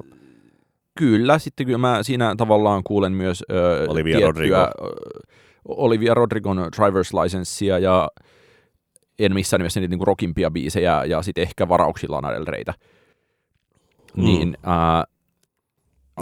Kyllä, 0.98 1.38
sitten 1.38 1.66
kyllä 1.66 1.78
mä 1.78 2.02
siinä 2.02 2.34
tavallaan 2.36 2.82
kuulen 2.84 3.12
myös 3.12 3.44
ö, 3.50 3.86
Olivia 3.88 4.20
Rodrigo. 4.20 4.56
Ö, 4.56 4.70
Olivia 5.64 6.14
Rodrigon 6.14 6.58
Driver's 6.58 7.22
Licensea 7.22 7.78
ja 7.78 8.08
en 9.18 9.34
missään 9.34 9.60
nimessä 9.60 9.80
niitä 9.80 9.90
niinku 9.90 10.04
rockimpia 10.04 10.50
biisejä 10.50 11.04
ja 11.04 11.22
sitten 11.22 11.42
ehkä 11.42 11.68
varauksilla 11.68 12.18
on 12.18 12.46
Reytä. 12.48 12.74
Mm. 14.16 14.24
Niin, 14.24 14.58
ää, 14.62 15.04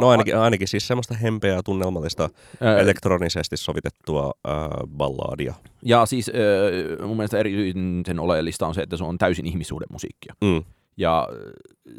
No 0.01 0.09
ainakin, 0.09 0.37
ainakin 0.39 0.69
siis 0.69 0.87
semmoista 0.87 1.15
hempeää 1.15 1.63
tunnelmallista 1.65 2.29
ää, 2.61 2.79
elektronisesti 2.79 3.57
sovitettua 3.57 4.33
ää, 4.45 4.69
balladia. 4.97 5.55
Ja 5.83 6.07
siis 6.07 6.29
ää, 6.29 7.07
mun 7.07 7.17
mielestä 7.17 7.39
erityisen 7.39 8.21
oleellista 8.21 8.67
on 8.67 8.75
se, 8.75 8.83
että 8.83 8.97
se 8.97 9.05
on 9.05 9.19
täysin 9.19 9.47
ihmisuuden 9.47 9.89
musiikkia. 9.91 10.35
Mm. 10.41 10.63
Ja 10.97 11.29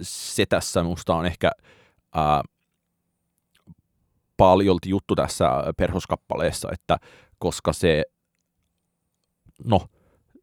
se 0.02 0.46
tässä 0.46 0.84
musta 0.84 1.16
on 1.16 1.26
ehkä 1.26 1.52
ää, 2.14 2.42
paljolti 4.38 4.90
juttu 4.90 5.16
tässä 5.16 5.50
perhoskappaleessa, 5.78 6.70
että 6.72 6.98
koska 7.38 7.74
se, 7.74 8.04
no, 9.64 9.88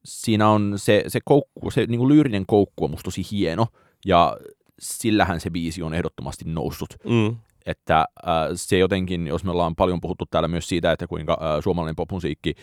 siinä 0.05 0.49
on 0.49 0.73
se, 0.77 1.05
se 1.09 1.21
koukku, 1.25 1.71
se 1.71 1.87
niin 1.87 1.99
kuin 1.99 2.09
lyyrinen 2.09 2.45
koukku 2.47 2.85
on 2.85 2.91
musta 2.91 3.05
tosi 3.05 3.23
hieno, 3.31 3.67
ja 4.07 4.37
sillähän 4.83 5.41
se 5.41 5.51
biisi 5.51 5.83
on 5.83 5.95
ehdottomasti 5.95 6.45
noussut. 6.47 6.97
Mm. 7.05 7.37
Että 7.67 7.99
äh, 7.99 8.35
se 8.55 8.79
jotenkin, 8.79 9.27
jos 9.27 9.45
me 9.45 9.51
ollaan 9.51 9.77
paljon 9.77 10.01
puhuttu 10.01 10.27
täällä 10.31 10.49
myös 10.49 10.69
siitä, 10.69 10.93
että 10.93 11.07
kuinka 11.07 11.33
äh, 11.33 11.63
suomalainen 11.63 11.97
popmusiikki, 11.97 12.55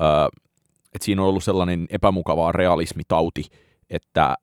äh, 0.00 0.26
että 0.94 1.04
siinä 1.04 1.22
on 1.22 1.28
ollut 1.28 1.44
sellainen 1.44 1.86
epämukava 1.90 2.52
realismitauti, 2.52 3.44
että 3.90 4.34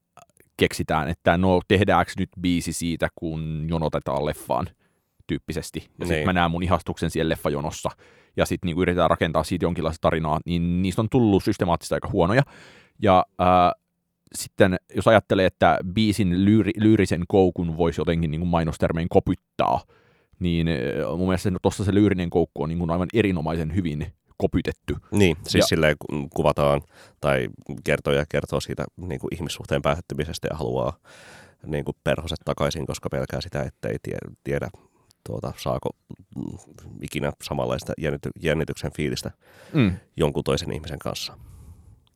keksitään, 0.58 1.10
että 1.10 1.38
no 1.38 1.62
tehdäänkö 1.68 2.12
nyt 2.18 2.30
biisi 2.42 2.74
siitä, 2.74 3.08
kun 3.16 3.66
jonotetaan 3.70 4.26
leffaan 4.26 4.68
tyyppisesti. 5.28 5.80
Ja 5.80 6.06
sitten 6.06 6.18
niin. 6.18 6.26
mä 6.26 6.34
näen 6.34 6.52
mun 6.52 6.64
ihastuksen 6.64 7.12
siellä 7.12 7.30
leffajonossa 7.30 7.90
ja 8.38 8.46
sitten 8.46 8.68
niinku 8.68 8.82
yritetään 8.82 9.10
rakentaa 9.10 9.44
siitä 9.44 9.66
jonkinlaista 9.66 10.02
tarinaa, 10.02 10.40
niin 10.46 10.82
niistä 10.82 11.02
on 11.02 11.10
tullut 11.10 11.44
systemaattisesti 11.44 11.94
aika 11.94 12.10
huonoja. 12.10 12.44
Ja 13.02 13.26
ää, 13.40 13.74
sitten 14.36 14.78
jos 14.96 15.08
ajattelee, 15.08 15.46
että 15.46 15.78
biisin 15.94 16.46
lyyri, 16.46 16.72
lyyrisen 16.78 17.24
koukun 17.28 17.78
voisi 17.78 18.02
jotenkin 18.02 18.32
niin 18.32 18.42
kuin 18.42 18.50
mainostermein 18.50 19.10
kopyttaa, 19.10 19.82
niin 20.40 20.68
mun 21.18 21.28
mielestä 21.28 21.52
tuossa 21.62 21.84
se 21.84 21.94
lyyrinen 21.94 22.30
koukku 22.30 22.64
on 22.64 22.70
niin 22.70 22.80
kuin 22.80 22.92
aivan 22.92 23.08
erinomaisen 23.14 23.76
hyvin 23.76 24.14
kopytetty. 24.38 24.96
Niin, 25.12 25.38
siis 25.44 25.62
ja, 25.62 25.68
silleen 25.68 25.96
kuvataan 26.36 26.82
tai 27.22 27.48
kertoo 27.84 28.14
ja 28.14 28.26
kertoo 28.30 28.60
siitä 28.60 28.86
niin 28.98 29.20
kuin 29.20 29.34
ihmissuhteen 29.34 29.82
päättymisestä 29.82 30.48
ja 30.52 30.58
haluaa 30.58 30.98
niin 31.66 31.86
kuin 31.86 31.98
perhoset 32.04 32.40
takaisin, 32.46 32.86
koska 32.86 33.10
pelkää 33.10 33.42
sitä, 33.42 33.62
ettei 33.62 33.96
tiedä 34.44 34.70
tuota, 35.28 35.54
saako 35.58 35.90
ikinä 37.02 37.32
samanlaista 37.44 37.94
jännity- 38.02 38.32
jännityksen 38.42 38.92
fiilistä 38.92 39.32
mm. 39.74 39.92
jonkun 40.18 40.44
toisen 40.44 40.72
ihmisen 40.72 41.00
kanssa. 41.00 41.38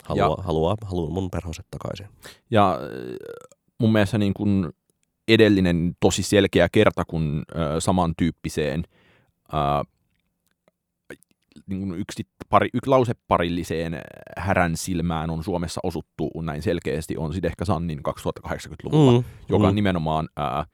Haluaa, 0.06 0.36
ja, 0.38 0.44
haluaa, 0.44 0.76
haluaa 0.86 1.10
mun 1.10 1.32
perhoset 1.32 1.66
takaisin. 1.72 2.08
Ja 2.52 2.74
äh, 2.74 2.80
mun 3.80 3.92
mielestä 3.92 4.18
niin 4.18 4.34
kun 4.34 4.74
edellinen 5.28 5.96
tosi 6.00 6.24
selkeä 6.24 6.68
kerta, 6.72 7.04
kun 7.08 7.44
äh, 7.56 7.66
samantyyppiseen 7.80 8.84
äh, 9.54 9.94
niin 11.68 11.80
kuin 11.80 12.00
yksi, 12.00 12.24
pari, 12.50 12.70
yksi 12.74 12.90
lauseparilliseen 12.90 14.02
härän 14.38 14.78
silmään 14.78 15.30
on 15.30 15.44
Suomessa 15.44 15.82
osuttu 15.84 16.32
näin 16.42 16.62
selkeästi, 16.62 17.18
on 17.18 17.34
sitten 17.34 17.50
ehkä 17.50 17.66
Sannin 17.66 18.02
2080-luvulla, 18.10 19.20
mm, 19.20 19.24
joka 19.50 19.70
mm. 19.70 19.76
nimenomaan 19.76 20.30
äh, 20.40 20.68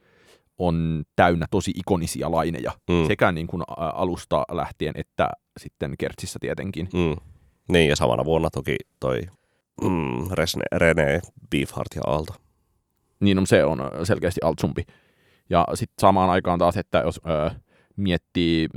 on 0.57 1.03
täynnä 1.15 1.45
tosi 1.51 1.71
ikonisia 1.75 2.31
laineja, 2.31 2.71
mm. 2.89 3.07
sekä 3.07 3.31
niin 3.31 3.47
kuin 3.47 3.63
alusta 3.77 4.43
lähtien 4.51 4.93
että 4.95 5.29
sitten 5.59 5.95
Kertsissä 5.99 6.39
tietenkin. 6.41 6.89
Mm. 6.93 7.30
Niin, 7.71 7.89
ja 7.89 7.95
samana 7.95 8.25
vuonna 8.25 8.49
toki 8.49 8.75
toi 8.99 9.21
mm, 9.81 10.31
Resne, 10.31 10.63
René, 10.75 11.21
Beefheart 11.49 11.95
ja 11.95 12.01
Aalto. 12.07 12.33
Niin, 13.19 13.37
no, 13.37 13.45
se 13.45 13.65
on 13.65 13.79
selkeästi 14.03 14.39
altsumpi. 14.43 14.83
Ja 15.49 15.67
sitten 15.73 16.01
samaan 16.01 16.29
aikaan 16.29 16.59
taas, 16.59 16.77
että 16.77 16.99
jos 16.99 17.21
ö, 17.25 17.51
miettii 17.95 18.69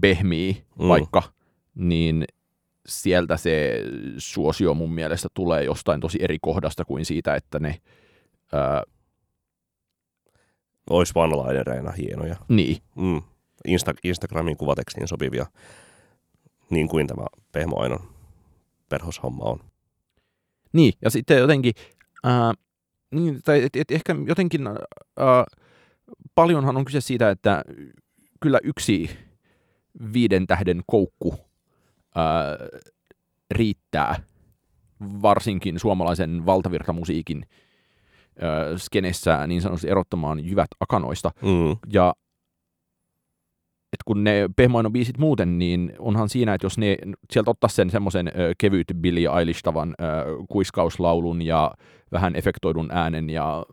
Behmiä 0.00 0.52
mm. 0.78 0.88
vaikka, 0.88 1.22
niin 1.74 2.24
sieltä 2.86 3.36
se 3.36 3.82
suosio 4.18 4.74
mun 4.74 4.92
mielestä 4.92 5.28
tulee 5.34 5.64
jostain 5.64 6.00
tosi 6.00 6.18
eri 6.20 6.38
kohdasta 6.40 6.84
kuin 6.84 7.04
siitä, 7.04 7.34
että 7.34 7.58
ne 7.58 7.80
ö, 8.54 8.90
olisi 10.90 11.14
vanlainereina 11.14 11.90
hienoja. 11.90 12.36
Niin. 12.48 12.76
Mm. 12.96 13.22
Insta- 13.68 13.98
Instagramin 14.04 14.56
kuvatekstiin 14.56 15.08
sopivia, 15.08 15.46
niin 16.72 16.88
kuin 16.88 17.06
tämä 17.06 17.24
Pehmo 17.52 17.80
Ainon 17.80 18.00
perhoshomma 18.88 19.44
on. 19.44 19.60
Niin, 20.72 20.92
ja 21.02 21.10
sitten 21.10 21.38
jotenkin, 21.38 21.72
ää, 22.24 22.52
niin, 23.10 23.42
tai 23.44 23.62
et, 23.62 23.76
et 23.76 23.90
ehkä 23.90 24.16
jotenkin 24.26 24.66
ää, 24.66 25.44
paljonhan 26.34 26.76
on 26.76 26.84
kyse 26.84 27.00
siitä, 27.00 27.30
että 27.30 27.64
kyllä 28.40 28.58
yksi 28.64 29.10
viiden 30.12 30.46
tähden 30.46 30.82
koukku 30.86 31.34
ää, 32.14 32.56
riittää 33.50 34.22
varsinkin 35.22 35.78
suomalaisen 35.80 36.46
valtavirtamusiikin 36.46 37.46
äh, 38.42 38.76
skenessä 38.76 39.46
niin 39.46 39.62
sanotusti 39.62 39.90
erottamaan 39.90 40.44
jyvät 40.44 40.70
akanoista. 40.80 41.30
Mm. 41.42 41.76
Ja 41.92 42.14
et 43.92 44.02
kun 44.04 44.24
ne 44.24 44.48
pehmoino 44.56 44.90
biisit 44.90 45.18
muuten, 45.18 45.58
niin 45.58 45.92
onhan 45.98 46.28
siinä, 46.28 46.54
että 46.54 46.64
jos 46.64 46.78
ne 46.78 46.96
sieltä 47.30 47.50
ottaa 47.50 47.68
sen 47.68 47.90
semmoisen 47.90 48.32
kevyt 48.58 48.86
Billie 49.00 49.28
Eilish-tavan 49.28 49.94
kuiskauslaulun 50.48 51.42
ja 51.42 51.74
vähän 52.12 52.36
efektoidun 52.36 52.88
äänen 52.92 53.30
ja 53.30 53.64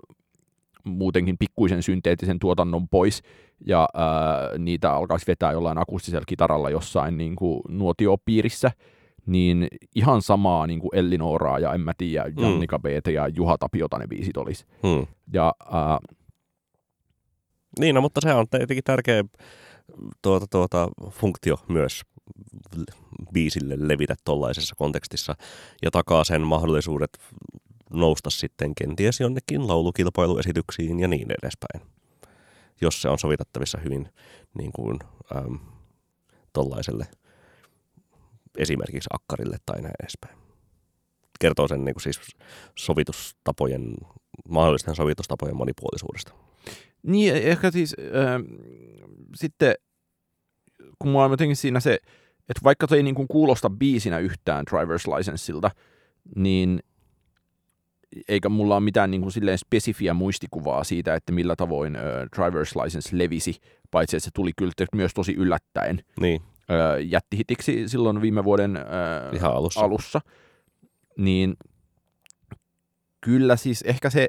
muutenkin 0.84 1.38
pikkuisen 1.38 1.84
synteettisen 1.84 2.40
tuotannon 2.40 2.90
pois, 2.90 3.22
ja 3.66 3.90
äh, 3.96 4.60
niitä 4.60 4.94
alkaisi 4.94 5.28
vetää 5.28 5.52
jollain 5.52 5.78
akustisella 5.78 6.26
kitaralla 6.28 6.70
jossain 6.70 7.18
niin 7.18 7.36
kuin 7.36 7.62
nuotiopiirissä, 7.70 8.72
niin 9.26 9.68
ihan 9.96 10.22
samaa 10.22 10.68
niin 10.68 10.80
kuin 10.80 10.96
Ellinoraa 10.96 11.60
ja 11.60 11.74
en 11.74 11.82
mä 11.82 11.94
tiedä, 11.98 12.30
mm. 12.30 12.44
Jannika 12.44 12.80
B. 12.80 12.86
ja 13.14 13.28
Juha 13.28 13.58
Tapiota 13.58 13.98
ne 13.98 14.08
biisit 14.08 14.38
olisi. 14.38 14.66
Mm. 14.84 15.08
Ja, 15.34 15.54
ää... 15.72 16.00
Niin, 17.80 17.96
no, 17.96 18.02
mutta 18.02 18.22
se 18.24 18.34
on 18.34 18.46
tietenkin 18.50 18.84
tärkeä 18.84 19.24
tuota, 20.22 20.48
tuota, 20.48 20.90
funktio 21.10 21.60
myös 21.68 22.02
biisille 23.34 23.76
levitä 23.78 24.16
tuollaisessa 24.26 24.76
kontekstissa 24.76 25.36
ja 25.82 25.92
takaa 25.92 26.24
sen 26.24 26.42
mahdollisuudet 26.42 27.20
nousta 27.94 28.30
sitten 28.30 28.76
kenties 28.76 29.20
jonnekin 29.20 29.68
laulukilpailuesityksiin 29.68 31.00
ja 31.00 31.08
niin 31.08 31.28
edespäin, 31.44 31.92
jos 32.82 33.02
se 33.02 33.10
on 33.10 33.20
sovitettavissa 33.20 33.78
hyvin 33.78 34.10
niin 34.58 34.72
kuin, 34.72 35.00
äm, 35.36 35.60
tollaiselle 36.54 37.08
esimerkiksi 38.58 39.10
akkarille 39.14 39.58
tai 39.66 39.82
näin 39.82 39.96
edespäin. 40.04 40.38
Kertoo 41.40 41.68
sen 41.68 41.86
niin 41.86 41.96
kuin 41.96 42.04
siis 42.04 42.20
sovitustapojen, 42.76 43.96
mahdollisten 44.50 44.96
sovitustapojen 44.96 45.56
monipuolisuudesta. 45.56 46.34
Niin, 47.04 47.36
ehkä 47.36 47.72
siis 47.72 47.96
äh, 48.00 48.42
sitten, 49.36 49.76
kun 51.00 51.12
mulla 51.12 51.26
on 51.26 51.32
jotenkin 51.32 51.56
siinä 51.56 51.80
se, 51.80 51.94
että 52.50 52.64
vaikka 52.64 52.88
se 52.88 52.96
ei 52.96 53.04
niin 53.04 53.16
kuin 53.16 53.28
kuulosta 53.28 53.70
biisinä 53.70 54.20
yhtään 54.20 54.66
Driver's 54.72 55.18
Licensilta, 55.18 55.72
niin 56.36 56.80
eikä 58.28 58.50
mulla 58.50 58.76
ole 58.76 58.84
mitään 58.84 59.12
niin 59.12 59.22
kuin 59.22 59.32
silleen 59.32 59.58
spesifiä 59.58 60.14
muistikuvaa 60.14 60.84
siitä, 60.84 61.16
että 61.16 61.32
millä 61.32 61.56
tavoin 61.56 61.96
äh, 61.96 62.02
driver's 62.04 62.84
license 62.84 63.10
levisi, 63.18 63.60
paitsi 63.92 64.18
että 64.18 64.26
se 64.26 64.32
tuli 64.34 64.52
kyllä 64.58 64.72
myös 64.96 65.14
tosi 65.14 65.34
yllättäen. 65.34 66.04
Niin. 66.20 66.42
Äh, 66.72 67.06
jättihitiksi 67.08 67.88
silloin 67.90 68.22
viime 68.22 68.44
vuoden 68.44 68.78
äh, 68.78 68.84
Ihan 69.34 69.54
alussa. 69.54 69.82
alussa. 69.82 70.22
Niin 71.18 71.58
kyllä 73.22 73.56
siis 73.56 73.82
ehkä 73.82 74.10
se 74.10 74.28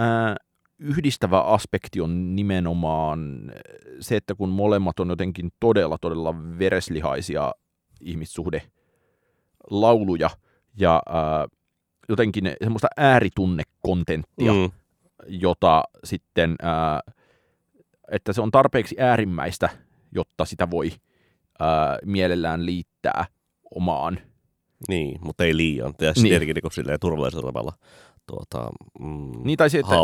äh, 0.00 0.45
yhdistävä 0.78 1.40
aspekti 1.40 2.00
on 2.00 2.36
nimenomaan 2.36 3.52
se, 4.00 4.16
että 4.16 4.34
kun 4.34 4.48
molemmat 4.48 5.00
on 5.00 5.08
jotenkin 5.08 5.50
todella, 5.60 5.98
todella 5.98 6.34
vereslihaisia 6.58 7.54
ihmissuhde 8.00 8.62
lauluja 9.70 10.30
ja 10.78 11.02
äh, 11.08 11.58
jotenkin 12.08 12.52
semmoista 12.62 12.88
ääritunnekontenttia, 12.96 14.52
mm. 14.52 14.70
jota 15.26 15.84
sitten, 16.04 16.56
ää, 16.62 17.00
että 18.12 18.32
se 18.32 18.40
on 18.40 18.50
tarpeeksi 18.50 18.96
äärimmäistä, 18.98 19.68
jotta 20.14 20.44
sitä 20.44 20.70
voi 20.70 20.90
ää, 21.60 21.98
mielellään 22.04 22.66
liittää 22.66 23.24
omaan. 23.74 24.18
Niin, 24.88 25.18
mutta 25.24 25.44
ei 25.44 25.56
liian. 25.56 25.94
Ja 26.00 26.12
niin. 26.16 26.28
tietenkin 26.28 26.54
niin 26.54 26.72
silleen 26.72 27.00
turvallisella 27.00 27.52
tavalla 27.52 27.72
tuota, 28.26 28.70
mm, 29.00 29.32
niin, 29.44 29.56
tai 29.56 29.70
se, 29.70 29.78
että, 29.78 29.94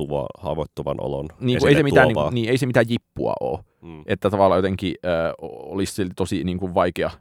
haavoittuva, 0.00 0.26
haavoittuvan 0.38 0.96
olon 1.00 1.28
niin, 1.40 1.66
ei 1.66 1.74
se, 1.74 1.82
mitään, 1.82 2.08
niin, 2.08 2.34
niin, 2.34 2.48
ei 2.48 2.58
se 2.58 2.66
mitään 2.66 2.86
jippua 2.88 3.34
ole. 3.40 3.58
Mm. 3.82 4.02
Että 4.06 4.30
tavallaan 4.30 4.58
jotenkin 4.58 4.94
äh, 5.04 5.32
olisi 5.40 6.08
tosi 6.16 6.44
niin 6.44 6.58
kuin 6.58 6.74
vaikea 6.74 7.06
äh, 7.06 7.16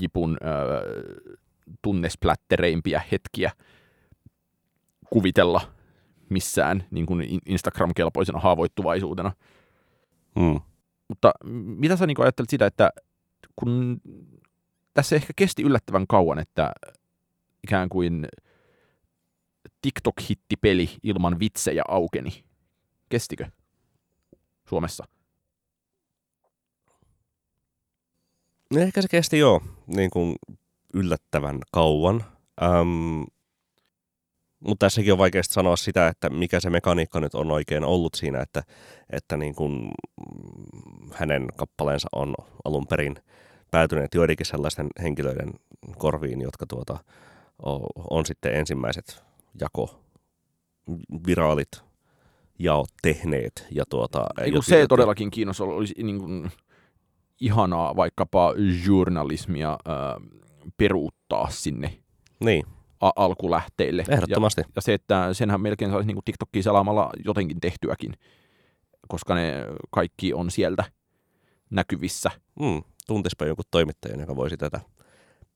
jipun 0.00 0.36
äh, 0.44 1.28
tunnesplättereimpiä 1.82 3.02
hetkiä 3.12 3.50
kuvitella 5.10 5.60
missään 6.28 6.84
niin 6.90 7.06
kuin 7.06 7.40
Instagram-kelpoisena 7.46 8.38
haavoittuvaisuutena. 8.38 9.32
Mm. 10.36 10.60
Mutta 11.08 11.32
mitä 11.78 11.96
sä 11.96 12.06
niin 12.06 12.22
ajattelet 12.22 12.50
sitä, 12.50 12.66
että 12.66 12.90
kun 13.56 14.00
tässä 14.94 15.16
ehkä 15.16 15.32
kesti 15.36 15.62
yllättävän 15.62 16.06
kauan, 16.06 16.38
että 16.38 16.72
ikään 17.64 17.88
kuin 17.88 18.26
TikTok-hittipeli 19.84 20.90
ilman 21.02 21.38
vitsejä 21.38 21.82
aukeni. 21.88 22.44
Kestikö 23.08 23.46
Suomessa? 24.68 25.04
No 28.74 28.80
ehkä 28.80 29.02
se 29.02 29.08
kesti 29.08 29.38
joo, 29.38 29.62
niin 29.86 30.10
kuin 30.10 30.36
yllättävän 30.94 31.58
kauan. 31.72 32.24
Ähm, 32.62 33.22
mutta 34.60 34.86
tässäkin 34.86 35.12
on 35.12 35.18
vaikea 35.18 35.42
sanoa 35.42 35.76
sitä, 35.76 36.08
että 36.08 36.30
mikä 36.30 36.60
se 36.60 36.70
mekaniikka 36.70 37.20
nyt 37.20 37.34
on 37.34 37.50
oikein 37.50 37.84
ollut 37.84 38.14
siinä, 38.14 38.40
että, 38.40 38.62
että 39.10 39.36
niin 39.36 39.54
kuin 39.54 39.90
hänen 41.12 41.46
kappaleensa 41.56 42.08
on 42.12 42.34
alun 42.64 42.86
perin 42.86 43.16
päätyneet 43.70 44.14
joidenkin 44.14 44.46
sellaisten 44.46 44.86
henkilöiden 45.02 45.54
korviin, 45.98 46.40
jotka 46.40 46.66
tuota, 46.66 46.98
on 48.10 48.26
sitten 48.26 48.54
ensimmäiset 48.54 49.24
jako 49.60 50.00
viraalit 51.26 51.84
jaot 52.58 52.90
tehneet. 53.02 53.66
Ja 53.70 53.84
tuota, 53.90 54.26
Eiku 54.40 54.62
se 54.62 54.86
todellakin 54.88 55.30
kiinnostaa, 55.30 55.66
olisi 55.66 55.94
niin 56.02 56.18
kuin 56.18 56.50
ihanaa 57.40 57.96
vaikkapa 57.96 58.54
journalismia 58.86 59.70
äh, 59.72 60.28
peruuttaa 60.76 61.50
sinne 61.50 61.98
niin. 62.40 62.66
a- 63.00 63.12
alkulähteille. 63.16 64.04
Ehdottomasti. 64.08 64.60
Ja, 64.60 64.66
ja 64.76 64.82
se, 64.82 64.94
että 64.94 65.34
senhän 65.34 65.60
melkein 65.60 65.90
saisi 65.90 66.06
niin 66.06 66.18
TikTokia 66.24 66.62
selaamalla 66.62 67.10
jotenkin 67.24 67.60
tehtyäkin, 67.60 68.14
koska 69.08 69.34
ne 69.34 69.52
kaikki 69.90 70.34
on 70.34 70.50
sieltä 70.50 70.84
näkyvissä. 71.70 72.30
Mm, 72.60 72.82
tuntispa 73.06 73.44
joku 73.44 73.62
toimittaja, 73.70 74.20
joka 74.20 74.36
voisi 74.36 74.56
tätä 74.56 74.80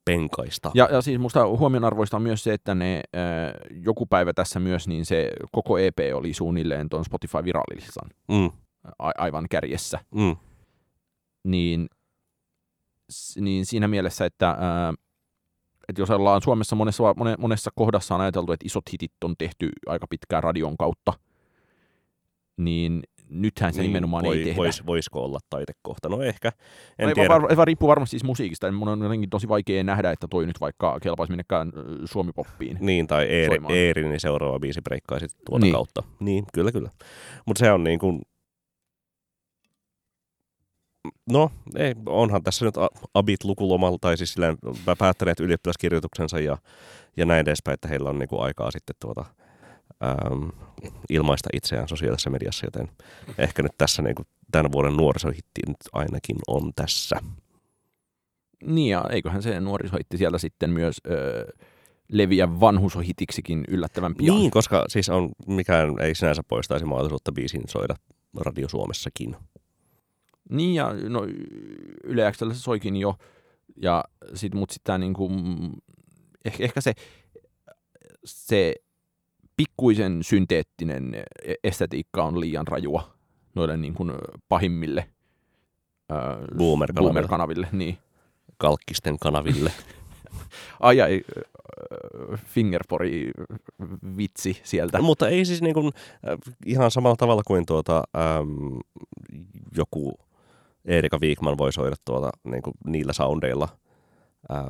penkaista. 0.05 0.71
Ja, 0.73 0.87
ja 0.91 1.01
siis 1.01 1.19
musta 1.19 1.47
huomionarvoista 1.47 2.17
on 2.17 2.23
myös 2.23 2.43
se, 2.43 2.53
että 2.53 2.75
ne 2.75 3.01
äh, 3.15 3.53
joku 3.83 4.05
päivä 4.05 4.33
tässä 4.33 4.59
myös, 4.59 4.87
niin 4.87 5.05
se 5.05 5.31
koko 5.51 5.77
EP 5.77 5.97
oli 6.13 6.33
suunnilleen 6.33 6.89
tuon 6.89 7.05
Spotify 7.05 7.43
virallisan 7.43 8.09
mm. 8.27 8.51
a- 8.99 9.11
aivan 9.17 9.45
kärjessä. 9.49 9.99
Mm. 10.15 10.35
Niin 11.43 11.89
niin 13.39 13.65
siinä 13.65 13.87
mielessä, 13.87 14.25
että, 14.25 14.49
ää, 14.49 14.93
että 15.87 16.01
jos 16.01 16.09
ollaan 16.09 16.41
Suomessa 16.41 16.75
monessa, 16.75 17.03
monessa 17.37 17.71
kohdassa 17.75 18.15
on 18.15 18.21
ajateltu, 18.21 18.51
että 18.51 18.65
isot 18.65 18.91
hitit 18.91 19.11
on 19.23 19.35
tehty 19.37 19.69
aika 19.87 20.07
pitkään 20.09 20.43
radion 20.43 20.77
kautta, 20.77 21.13
niin 22.57 23.03
nythän 23.29 23.73
se 23.73 23.81
niin, 23.81 23.89
nimenomaan 23.89 24.25
voi, 24.25 24.37
ei 24.37 24.43
tehdä. 24.43 24.57
Vois, 24.57 24.85
voisiko 24.85 25.23
olla 25.23 25.39
taitekohta? 25.49 26.09
No 26.09 26.21
ehkä, 26.21 26.51
en 26.99 27.07
no, 27.07 27.13
tiedä. 27.13 27.29
Var, 27.29 27.57
var, 27.57 27.67
riippuu 27.67 27.89
varmasti 27.89 28.11
siis 28.11 28.23
musiikista. 28.23 28.71
Mun 28.71 28.87
on 28.87 29.01
jotenkin 29.01 29.29
tosi 29.29 29.47
vaikea 29.47 29.83
nähdä, 29.83 30.11
että 30.11 30.27
toi 30.27 30.45
nyt 30.45 30.61
vaikka 30.61 30.99
kelpaisi 30.99 31.31
minnekään 31.31 31.71
suomipoppiin. 32.05 32.77
Niin, 32.79 33.07
tai 33.07 33.25
Eeri, 33.25 33.57
Eerin 33.69 34.09
niin 34.09 34.19
seuraava 34.19 34.59
biisi 34.59 34.81
breikkaa 34.81 35.19
sitten 35.19 35.41
tuota 35.45 35.65
niin. 35.65 35.73
kautta. 35.73 36.03
Niin, 36.19 36.45
kyllä, 36.53 36.71
kyllä. 36.71 36.89
Mutta 37.45 37.59
se 37.59 37.71
on 37.71 37.83
niin 37.83 37.99
kuin, 37.99 38.21
No, 41.31 41.51
ei, 41.75 41.95
onhan 42.05 42.43
tässä 42.43 42.65
nyt 42.65 42.75
abit 43.13 43.43
lukulomalla, 43.43 43.97
tai 44.01 44.17
siis 44.17 44.33
silleen 44.33 44.57
päättäneet 44.97 45.39
ylioppilaskirjoituksensa 45.39 46.39
ja, 46.39 46.57
ja 47.17 47.25
näin 47.25 47.39
edespäin, 47.39 47.73
että 47.73 47.87
heillä 47.87 48.09
on 48.09 48.19
niinku 48.19 48.39
aikaa 48.39 48.71
sitten 48.71 48.95
tuota, 49.01 49.25
äm, 50.03 50.51
ilmaista 51.09 51.49
itseään 51.53 51.87
sosiaalisessa 51.87 52.29
mediassa, 52.29 52.65
joten 52.65 52.87
ehkä 53.37 53.63
nyt 53.63 53.71
tässä 53.77 54.01
niinku 54.01 54.23
tämän 54.51 54.71
vuoden 54.71 54.97
nuorisohitti 54.97 55.61
nyt 55.67 55.77
ainakin 55.93 56.37
on 56.47 56.71
tässä. 56.75 57.19
Niin 58.65 58.91
ja 58.91 59.05
eiköhän 59.09 59.43
se 59.43 59.59
nuorisohitti 59.59 60.17
sieltä 60.17 60.37
sitten 60.37 60.69
myös 60.69 60.97
öö, 61.07 61.47
leviä 62.11 62.59
vanhusohitiksikin 62.59 63.63
yllättävän 63.67 64.15
pian. 64.15 64.35
Niin, 64.35 64.51
koska 64.51 64.85
siis 64.87 65.09
on, 65.09 65.29
mikään 65.47 65.99
ei 65.99 66.15
sinänsä 66.15 66.41
poistaisi 66.47 66.85
mahdollisuutta 66.85 67.31
biisin 67.31 67.61
soida 67.67 67.95
Radio 68.37 68.69
Suomessakin. 68.69 69.35
Niin 70.49 70.75
ja 70.75 70.93
no, 71.09 71.27
Yle 72.03 72.33
se 72.33 72.45
soikin 72.53 72.95
jo, 72.95 73.15
ja 73.81 74.03
sit, 74.33 74.53
mutta 74.53 74.73
sitten 74.73 74.99
niinku, 74.99 75.31
ehkä, 76.45 76.63
ehkä 76.63 76.81
se, 76.81 76.93
se 78.25 78.75
pikkuisen 79.59 80.23
synteettinen 80.23 81.11
estetiikka 81.63 82.23
on 82.23 82.39
liian 82.39 82.67
rajua 82.67 83.13
noille 83.55 83.77
niin 83.77 83.93
kuin 83.93 84.11
pahimmille 84.49 85.09
boomer-kanaville. 86.57 87.13
boomer-kanaville. 87.13 87.67
Niin. 87.71 87.97
Kalkkisten 88.57 89.19
kanaville. 89.19 89.71
ai 90.79 91.01
ai, 91.01 91.21
fingerpori 92.45 93.31
vitsi 94.17 94.61
sieltä. 94.63 94.97
No, 94.97 95.03
mutta 95.03 95.27
ei 95.29 95.45
siis 95.45 95.61
niin 95.61 95.73
kuin, 95.73 95.91
ihan 96.65 96.91
samalla 96.91 97.15
tavalla 97.15 97.41
kuin 97.47 97.65
tuota, 97.65 98.03
äm, 98.17 98.79
joku 99.77 100.19
Erika 100.85 101.19
Viikman 101.21 101.57
voi 101.57 101.73
soida 101.73 101.95
tuota, 102.05 102.29
niin 102.43 102.61
kuin 102.61 102.73
niillä 102.85 103.13
soundeilla 103.13 103.67
ää, 104.49 104.65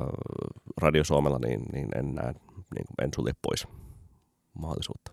Radio 0.76 1.04
Suomella, 1.04 1.38
niin, 1.38 1.62
niin 1.72 1.88
en 1.96 2.14
näe, 2.14 2.32
niin 2.74 2.86
kuin 2.86 3.04
en 3.04 3.10
sulje 3.14 3.32
pois 3.42 3.66
mahdollisuutta. 4.58 5.12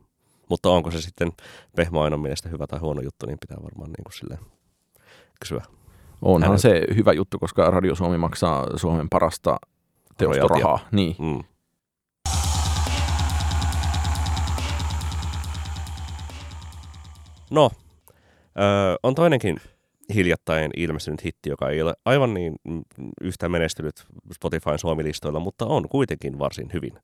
Mutta 0.49 0.69
onko 0.69 0.91
se 0.91 1.01
sitten 1.01 1.31
Pehmo 1.75 2.01
Ainon 2.01 2.19
mielestä 2.19 2.49
hyvä 2.49 2.67
tai 2.67 2.79
huono 2.79 3.01
juttu, 3.01 3.25
niin 3.25 3.37
pitää 3.39 3.57
varmaan 3.63 3.89
niin 3.91 4.03
kuin 4.03 4.13
silleen 4.13 4.39
kysyä. 5.39 5.63
Onhan 6.21 6.49
Hänet... 6.49 6.61
se 6.61 6.81
hyvä 6.95 7.13
juttu, 7.13 7.39
koska 7.39 7.71
Radio 7.71 7.95
Suomi 7.95 8.17
maksaa 8.17 8.77
Suomen 8.77 9.09
parasta 9.09 9.57
teostorahaa. 10.17 10.79
Niin. 10.91 11.15
Mm. 11.19 11.43
No, 17.51 17.69
öö, 18.59 18.95
on 19.03 19.15
toinenkin 19.15 19.57
hiljattain 20.13 20.71
ilmestynyt 20.77 21.23
hitti, 21.23 21.49
joka 21.49 21.69
ei 21.69 21.81
ole 21.81 21.93
aivan 22.05 22.33
niin 22.33 22.55
yhtä 23.21 23.49
menestynyt 23.49 24.05
Spotifyn 24.33 24.79
Suomi-listoilla, 24.79 25.39
mutta 25.39 25.65
on 25.65 25.89
kuitenkin 25.89 26.39
varsin 26.39 26.69
hyvin. 26.73 26.99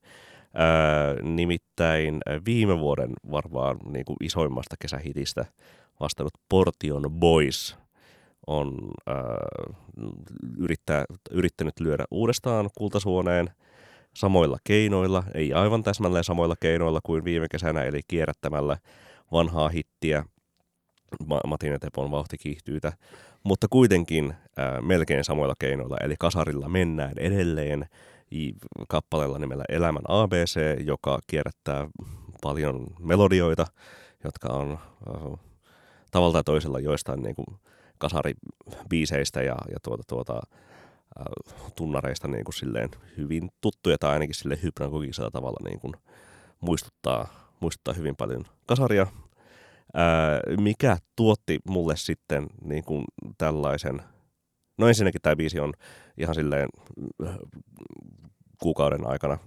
Öö, 0.59 1.21
nimittäin 1.21 2.19
viime 2.45 2.79
vuoden 2.79 3.13
varmaan 3.31 3.77
niin 3.85 4.05
kuin 4.05 4.17
isoimmasta 4.23 4.75
kesähitistä 4.79 5.45
vastannut 5.99 6.33
Portion 6.49 7.11
Boys 7.11 7.77
on 8.47 8.91
öö, 9.09 9.15
yrittää, 10.57 11.05
yrittänyt 11.31 11.79
lyödä 11.79 12.05
uudestaan 12.11 12.69
kultasuoneen 12.77 13.49
samoilla 14.15 14.57
keinoilla, 14.63 15.23
ei 15.33 15.53
aivan 15.53 15.83
täsmälleen 15.83 16.23
samoilla 16.23 16.55
keinoilla 16.59 16.99
kuin 17.03 17.23
viime 17.23 17.47
kesänä, 17.51 17.83
eli 17.83 18.01
kierrättämällä 18.07 18.77
vanhaa 19.31 19.69
hittiä. 19.69 20.23
Matin 21.47 21.71
ja 21.71 21.79
Tepon 21.79 22.11
vauhtikiihtyytä, 22.11 22.93
mutta 23.43 23.67
kuitenkin 23.69 24.33
ää, 24.57 24.81
melkein 24.81 25.23
samoilla 25.23 25.53
keinoilla, 25.59 25.97
eli 26.03 26.15
kasarilla 26.19 26.69
mennään 26.69 27.13
edelleen, 27.17 27.85
kappaleella 28.87 29.39
nimellä 29.39 29.63
Elämän 29.69 30.03
ABC, 30.07 30.59
joka 30.85 31.19
kierrättää 31.27 31.87
paljon 32.41 32.87
melodioita, 32.99 33.65
jotka 34.23 34.53
on 34.53 34.79
uh, 35.07 35.39
tavalla 36.11 36.33
tai 36.33 36.43
toisella 36.43 36.79
joistain 36.79 37.23
niin 37.23 37.35
kuin 37.35 37.45
kasaribiiseistä 37.97 39.41
ja, 39.41 39.55
ja 39.71 39.77
tuota, 39.83 40.03
tuota, 40.07 40.41
uh, 41.19 41.71
tunnareista 41.75 42.27
niin 42.27 42.43
kuin 42.43 42.55
silleen 42.55 42.89
hyvin 43.17 43.49
tuttuja 43.61 43.97
tai 43.97 44.13
ainakin 44.13 44.35
sille 44.35 44.59
hypnagogisella 44.63 45.31
tavalla 45.31 45.69
niin 45.69 45.79
kuin 45.79 45.93
muistuttaa, 46.59 47.27
muistuttaa 47.59 47.93
hyvin 47.93 48.15
paljon 48.15 48.45
kasaria. 48.65 49.03
Uh, 49.03 50.61
mikä 50.61 50.97
tuotti 51.15 51.59
mulle 51.67 51.95
sitten 51.97 52.47
niin 52.61 52.83
kuin 52.83 53.05
tällaisen, 53.37 54.01
no 54.77 54.87
ensinnäkin 54.87 55.21
tämä 55.21 55.35
biisi 55.35 55.59
on 55.59 55.73
ihan 56.17 56.35
silleen 56.35 56.69
kuukauden 58.61 59.07
aikana 59.07 59.37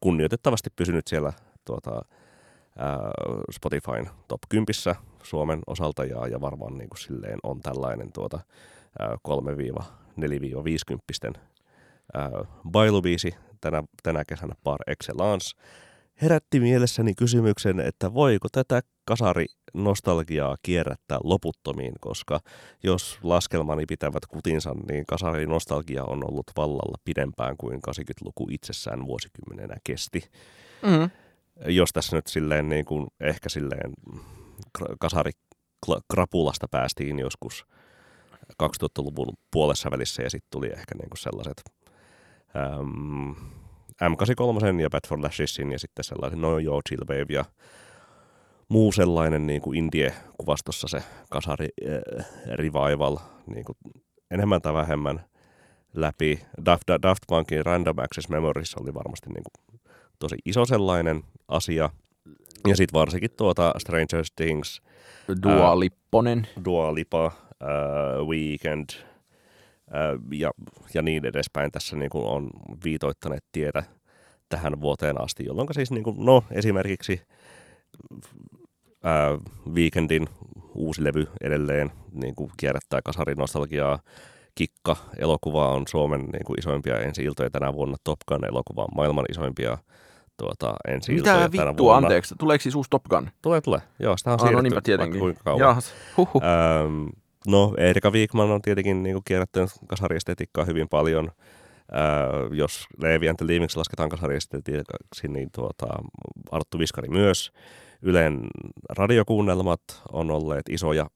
kunnioitettavasti 0.00 0.70
pysynyt 0.76 1.06
siellä 1.06 1.32
tuota, 1.64 2.02
Spotifyn 3.52 4.10
top 4.28 4.40
10 4.48 4.66
Suomen 5.22 5.60
osalta 5.66 6.04
ja, 6.04 6.26
ja 6.26 6.40
varmaan 6.40 6.78
niin 6.78 6.88
kuin 6.88 6.98
silleen 6.98 7.38
on 7.42 7.60
tällainen 7.60 8.12
tuota, 8.12 8.40
3-4-50 11.32 11.38
bailubiisi 12.70 13.34
tänä, 13.60 13.82
tänä 14.02 14.24
kesänä 14.24 14.54
par 14.64 14.78
excellence. 14.86 15.56
Herätti 16.22 16.60
mielessäni 16.60 17.14
kysymyksen, 17.14 17.80
että 17.80 18.14
voiko 18.14 18.48
tätä 18.52 18.80
kasari 19.10 19.46
nostalgiaa 19.74 20.56
kierrättää 20.62 21.18
loputtomiin, 21.24 21.94
koska 22.00 22.40
jos 22.82 23.18
laskelmani 23.22 23.84
pitävät 23.86 24.26
kutinsa, 24.26 24.74
niin 24.90 25.04
kasari 25.06 25.46
nostalgia 25.46 26.04
on 26.04 26.30
ollut 26.30 26.46
vallalla 26.56 26.98
pidempään 27.04 27.56
kuin 27.56 27.76
80-luku 27.76 28.46
itsessään 28.50 29.06
vuosikymmenenä 29.06 29.76
kesti. 29.84 30.22
Mm 30.82 31.10
jos 31.66 31.92
tässä 31.92 32.16
nyt 32.16 32.26
silleen 32.26 32.68
niin 32.68 32.84
kuin, 32.84 33.06
ehkä 33.20 33.48
silleen 33.48 33.92
kasari 35.00 35.30
krapulasta 36.12 36.68
päästiin 36.70 37.18
joskus 37.18 37.66
2000-luvun 38.62 39.34
puolessa 39.50 39.90
välissä 39.90 40.22
ja 40.22 40.30
sitten 40.30 40.48
tuli 40.50 40.66
ehkä 40.66 40.94
niin 40.94 41.10
kuin 41.10 41.18
sellaiset 41.18 41.62
äm, 42.56 43.34
M83 44.04 44.80
ja 44.80 44.90
Bad 44.90 45.08
for 45.08 45.22
Lashesin 45.22 45.72
ja 45.72 45.78
sitten 45.78 46.04
sellaisen 46.04 46.40
No 46.40 46.58
Yo 46.58 46.80
Chill 46.88 47.04
Wave 47.08 47.34
ja 47.34 47.44
muu 48.70 48.92
sellainen 48.92 49.46
niin 49.46 49.62
kuin 49.62 49.78
indie-kuvastossa 49.78 50.88
se 50.88 51.02
kasari 51.30 51.68
äh, 52.18 52.26
revival 52.52 53.16
niin 53.46 53.64
kuin 53.64 53.76
enemmän 54.30 54.62
tai 54.62 54.74
vähemmän 54.74 55.24
läpi. 55.94 56.40
Daft, 56.64 56.84
Daft 57.02 57.22
Punkin 57.28 57.66
Random 57.66 57.98
Access 57.98 58.28
Memories 58.28 58.74
oli 58.74 58.94
varmasti 58.94 59.30
niin 59.30 59.44
kuin 59.44 59.80
tosi 60.18 60.36
iso 60.44 60.64
sellainen 60.64 61.22
asia. 61.48 61.90
Ja 62.68 62.76
sitten 62.76 62.98
varsinkin 62.98 63.30
tuota 63.36 63.74
Stranger 63.78 64.24
Things. 64.36 64.82
Dua 65.42 65.80
Lipponen. 65.80 66.46
Dua 66.64 66.94
Lipa, 66.94 67.26
uh, 67.26 68.28
Weekend 68.28 68.88
ja, 70.32 70.50
ja 70.94 71.02
niin 71.02 71.26
edespäin 71.26 71.72
tässä 71.72 71.96
niin 71.96 72.10
kuin 72.10 72.24
on 72.24 72.50
viitoittaneet 72.84 73.44
tietä 73.52 73.82
tähän 74.48 74.80
vuoteen 74.80 75.20
asti, 75.20 75.44
jolloin 75.44 75.68
siis 75.72 75.90
niin 75.90 76.04
kuin, 76.04 76.24
no 76.24 76.44
esimerkiksi 76.50 77.20
uh, 79.04 79.72
Weekendin 79.74 80.28
uusi 80.74 81.04
levy 81.04 81.26
edelleen 81.40 81.90
niin 82.12 82.34
kuin 82.34 82.50
kierrättää 82.56 83.00
kasarin 83.04 83.38
nostalgiaa. 83.38 83.98
Kikka 84.54 84.96
elokuva 85.18 85.68
on 85.68 85.84
Suomen 85.88 86.20
niin 86.20 86.44
kuin 86.44 86.58
isoimpia 86.58 87.00
ensi-iltoja 87.00 87.50
tänä 87.50 87.72
vuonna. 87.72 87.96
Top 88.04 88.18
Gun 88.28 88.44
elokuva 88.44 88.82
on 88.82 88.88
maailman 88.96 89.24
isoimpia 89.30 89.78
tuota, 90.36 90.74
ensi 90.88 91.12
Mitä 91.12 91.48
vittua, 91.52 91.96
anteeksi, 91.96 92.34
tuleeko 92.38 92.62
siis 92.62 92.74
uusi 92.74 92.90
Top 92.90 93.04
Gun? 93.04 93.30
Tulee, 93.42 93.60
tulee. 93.60 93.80
Joo, 93.98 94.16
sitä 94.16 94.32
on 94.32 94.38
ah, 94.42 94.52
no 94.52 94.60
niinpä 94.60 94.80
tietenkin. 94.80 95.20
kuinka 95.20 95.40
kauan. 95.44 95.60
Jahas. 95.60 95.94
Huhhuh. 96.16 96.42
Öm, 96.42 97.08
no, 97.46 97.74
Erika 97.76 98.12
Viikman 98.12 98.50
on 98.50 98.62
tietenkin 98.62 99.02
niin 99.02 99.20
kierrättänyt 99.24 99.70
kasariestetiikkaa 99.86 100.64
hyvin 100.64 100.88
paljon. 100.88 101.30
Öö, 101.92 102.48
jos 102.52 102.86
Leevi 103.02 103.28
and 103.28 103.38
Leavings 103.42 103.76
lasketaan 103.76 104.08
kasariestetiikaksi, 104.08 105.28
niin 105.28 105.48
tuota, 105.54 105.86
Arttu 106.50 106.78
Viskari 106.78 107.08
myös. 107.08 107.52
Ylen 108.02 108.46
radiokuunnelmat 108.88 109.80
on 110.12 110.30
olleet 110.30 110.68
isoja 110.68 111.06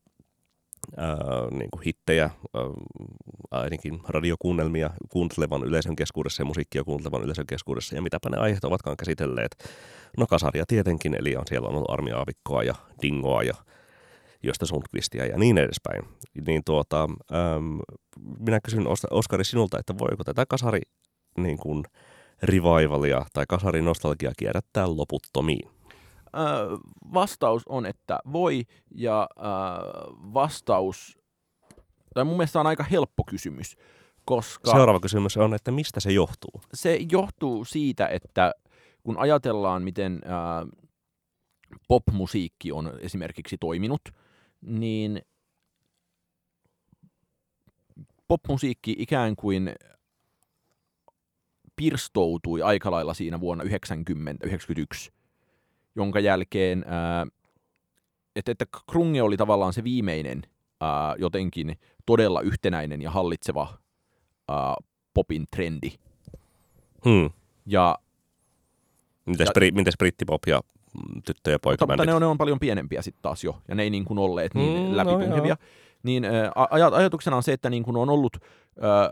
ää, 0.97 1.17
niin 1.51 1.71
kuin 1.71 1.83
hittejä, 1.87 2.25
ää, 2.25 2.63
ainakin 3.51 4.01
radiokuunnelmia 4.09 4.91
kuuntelevan 5.09 5.65
yleisön 5.65 5.97
keskuudessa 5.97 6.43
ja 6.43 6.47
musiikkia 6.47 6.85
kuuntelevan 6.85 7.23
yleisön 7.23 7.47
keskuudessa 7.47 7.95
ja 7.95 8.03
mitäpä 8.03 8.31
ne 8.31 8.37
aiheet 8.37 8.65
ovatkaan 8.65 8.97
käsitelleet. 8.97 9.51
No 10.19 10.27
kasaria 10.27 10.65
tietenkin, 10.69 11.17
eli 11.19 11.37
on 11.37 11.47
siellä 11.47 11.69
on 11.69 11.75
ollut 11.75 11.91
Armi 11.91 12.13
Aavikkoa 12.13 12.63
ja 12.63 12.75
Dingoa 13.03 13.43
ja 13.43 13.55
Josta 14.43 14.67
Sundqvistia 14.67 15.27
ja 15.27 15.39
niin 15.39 15.59
edespäin. 15.59 16.03
Niin 16.47 16.63
tuota, 16.65 17.03
äm, 17.03 17.79
minä 18.39 18.61
kysyn 18.61 18.85
Oskari 19.11 19.45
sinulta, 19.45 19.79
että 19.79 19.99
voiko 19.99 20.25
tätä 20.25 20.47
kasari 20.47 20.81
niin 21.39 21.59
kuin, 21.59 21.85
revivalia 22.43 23.27
tai 23.33 23.45
kasari 23.49 23.83
nostalgia 23.83 24.33
kierrättää 24.39 24.97
loputtomiin? 24.97 25.74
Vastaus 27.13 27.63
on, 27.69 27.87
että 27.87 28.19
voi, 28.33 28.63
ja 28.95 29.29
äh, 29.39 29.47
vastaus, 30.35 31.19
tai 32.15 32.25
mun 32.25 32.37
mielestä 32.37 32.61
on 32.61 32.67
aika 32.67 32.83
helppo 32.83 33.25
kysymys, 33.25 33.77
koska... 34.25 34.71
Seuraava 34.71 35.01
kysymys 35.01 35.37
on, 35.37 35.55
että 35.55 35.71
mistä 35.71 36.01
se 36.01 36.13
johtuu? 36.13 36.61
Se 36.75 36.99
johtuu 37.13 37.65
siitä, 37.65 38.07
että 38.07 38.53
kun 39.03 39.19
ajatellaan, 39.19 39.83
miten 39.83 40.21
äh, 40.25 40.69
popmusiikki 41.89 42.73
on 42.73 42.93
esimerkiksi 43.01 43.57
toiminut, 43.61 44.01
niin 44.61 45.23
popmusiikki 48.29 48.97
ikään 48.99 49.37
kuin 49.37 49.75
pirstoutui 51.77 52.63
aika 52.63 52.91
lailla 52.91 53.15
siinä 53.15 53.41
vuonna 53.41 53.65
90-91 53.65 53.69
jonka 55.97 56.21
jälkeen, 56.21 56.85
ää, 56.87 57.27
että, 58.37 58.53
että 58.53 58.65
Krunge 58.91 59.23
oli 59.23 59.37
tavallaan 59.37 59.73
se 59.73 59.85
viimeinen 59.85 60.43
ää, 60.81 61.15
jotenkin 61.19 61.79
todella 62.07 62.41
yhtenäinen 62.41 63.03
ja 63.03 63.11
hallitseva 63.11 63.79
ää, 64.49 64.75
popin 65.15 65.45
trendi. 65.51 65.91
Hmm. 67.05 67.31
Ja, 67.67 67.99
mites, 69.27 69.47
ja, 69.47 69.53
bri, 69.53 69.71
mites 69.71 69.95
brittipop 69.99 70.43
ja 70.47 70.61
tyttö- 71.27 71.51
ja 71.51 71.59
poika 71.59 71.87
Mutta 71.87 72.07
ne 72.07 72.15
on, 72.15 72.23
ne 72.23 72.27
on 72.27 72.39
paljon 72.39 72.59
pienempiä 72.59 73.03
sitten 73.03 73.23
taas 73.23 73.45
jo, 73.45 73.63
ja 73.69 73.75
ne 73.75 73.83
ei 73.83 73.91
niin 73.91 74.05
kuin 74.05 74.19
olleet 74.19 74.55
niin 74.55 74.87
hmm, 74.87 74.97
läpitunkevia. 74.97 75.57
No, 75.61 75.67
niin 76.03 76.25
ää, 76.25 76.51
aj- 76.51 76.95
ajatuksena 76.95 77.37
on 77.37 77.43
se, 77.43 77.53
että 77.53 77.71
niin 77.71 77.83
kuin 77.83 77.97
on 77.97 78.09
ollut 78.09 78.37
ää, 78.81 79.11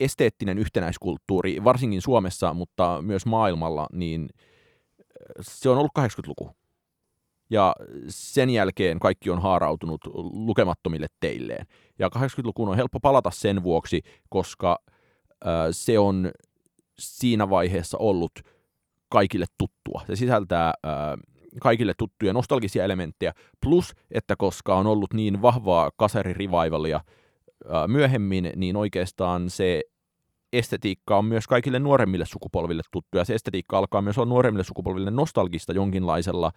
esteettinen 0.00 0.58
yhtenäiskulttuuri, 0.58 1.64
varsinkin 1.64 2.02
Suomessa, 2.02 2.54
mutta 2.54 3.02
myös 3.02 3.26
maailmalla, 3.26 3.86
niin– 3.92 4.28
se 5.40 5.68
on 5.68 5.78
ollut 5.78 5.92
80-luku. 5.98 6.50
Ja 7.50 7.74
sen 8.08 8.50
jälkeen 8.50 8.98
kaikki 8.98 9.30
on 9.30 9.42
haarautunut 9.42 10.00
lukemattomille 10.32 11.06
teilleen. 11.20 11.66
Ja 11.98 12.08
80-lukuun 12.08 12.68
on 12.68 12.76
helppo 12.76 13.00
palata 13.00 13.30
sen 13.30 13.62
vuoksi, 13.62 14.02
koska 14.28 14.78
se 15.70 15.98
on 15.98 16.30
siinä 16.98 17.50
vaiheessa 17.50 17.98
ollut 17.98 18.32
kaikille 19.08 19.46
tuttua. 19.58 20.02
Se 20.06 20.16
sisältää 20.16 20.74
kaikille 21.60 21.92
tuttuja 21.98 22.32
nostalgisia 22.32 22.84
elementtejä, 22.84 23.32
plus 23.60 23.92
että 24.10 24.36
koska 24.38 24.76
on 24.76 24.86
ollut 24.86 25.14
niin 25.14 25.42
vahvaa 25.42 25.90
kaseririvivalia 25.96 26.96
äh, 26.96 27.88
myöhemmin, 27.88 28.52
niin 28.56 28.76
oikeastaan 28.76 29.50
se 29.50 29.82
estetiikka 30.52 31.18
on 31.18 31.24
myös 31.24 31.46
kaikille 31.46 31.78
nuoremmille 31.78 32.26
sukupolville 32.26 32.82
tuttu, 32.90 33.18
ja 33.18 33.24
se 33.24 33.34
estetiikka 33.34 33.78
alkaa 33.78 34.02
myös 34.02 34.18
olla 34.18 34.28
nuoremmille 34.28 34.64
sukupolville 34.64 35.10
nostalgista 35.10 35.72
jonkinlaisella 35.72 36.52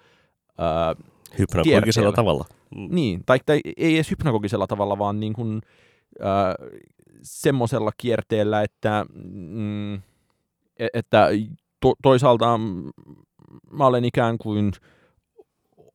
ää, 0.58 0.96
Hypnagogisella 1.40 2.12
tavalla. 2.12 2.46
Mm. 2.76 2.88
Niin, 2.96 3.24
tai, 3.26 3.40
tai 3.46 3.62
ei 3.78 3.96
edes 3.96 4.12
hypnagogisella 4.12 4.68
tavalla, 4.68 4.98
vaan 4.98 5.20
niin 5.20 5.34
kuin, 5.34 5.62
ää, 6.20 6.56
semmoisella 7.22 7.92
kierteellä, 7.98 8.62
että, 8.62 9.06
mm, 9.14 9.94
e-, 10.80 10.88
että 10.94 11.30
to, 11.80 11.94
toisaalta 12.02 12.60
mä 13.72 13.86
olen 13.86 14.06
ikään 14.06 14.38
kuin 14.38 14.72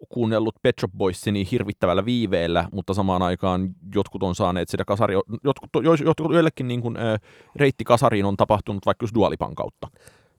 kuunnellut 0.09 0.55
Pet 0.63 0.75
Shop 0.81 0.93
Boysia 0.97 1.33
niin 1.33 1.47
hirvittävällä 1.47 2.05
viiveellä, 2.05 2.69
mutta 2.73 2.95
samaan 2.95 3.23
aikaan 3.23 3.75
jotkut 3.95 4.23
on 4.23 4.35
saaneet 4.35 4.69
sitä 4.69 4.85
kasari, 4.85 5.15
jotkut, 5.45 5.71
jotkut 6.05 6.33
joillekin 6.33 6.69
niin 6.69 6.81
kuin, 6.81 6.97
äh, 6.97 7.21
reitti 7.57 7.85
kasariin 7.85 8.25
on 8.25 8.37
tapahtunut 8.37 8.87
vaikka 8.87 9.05
just 9.05 9.15
Dualipan 9.15 9.55
kautta 9.55 9.89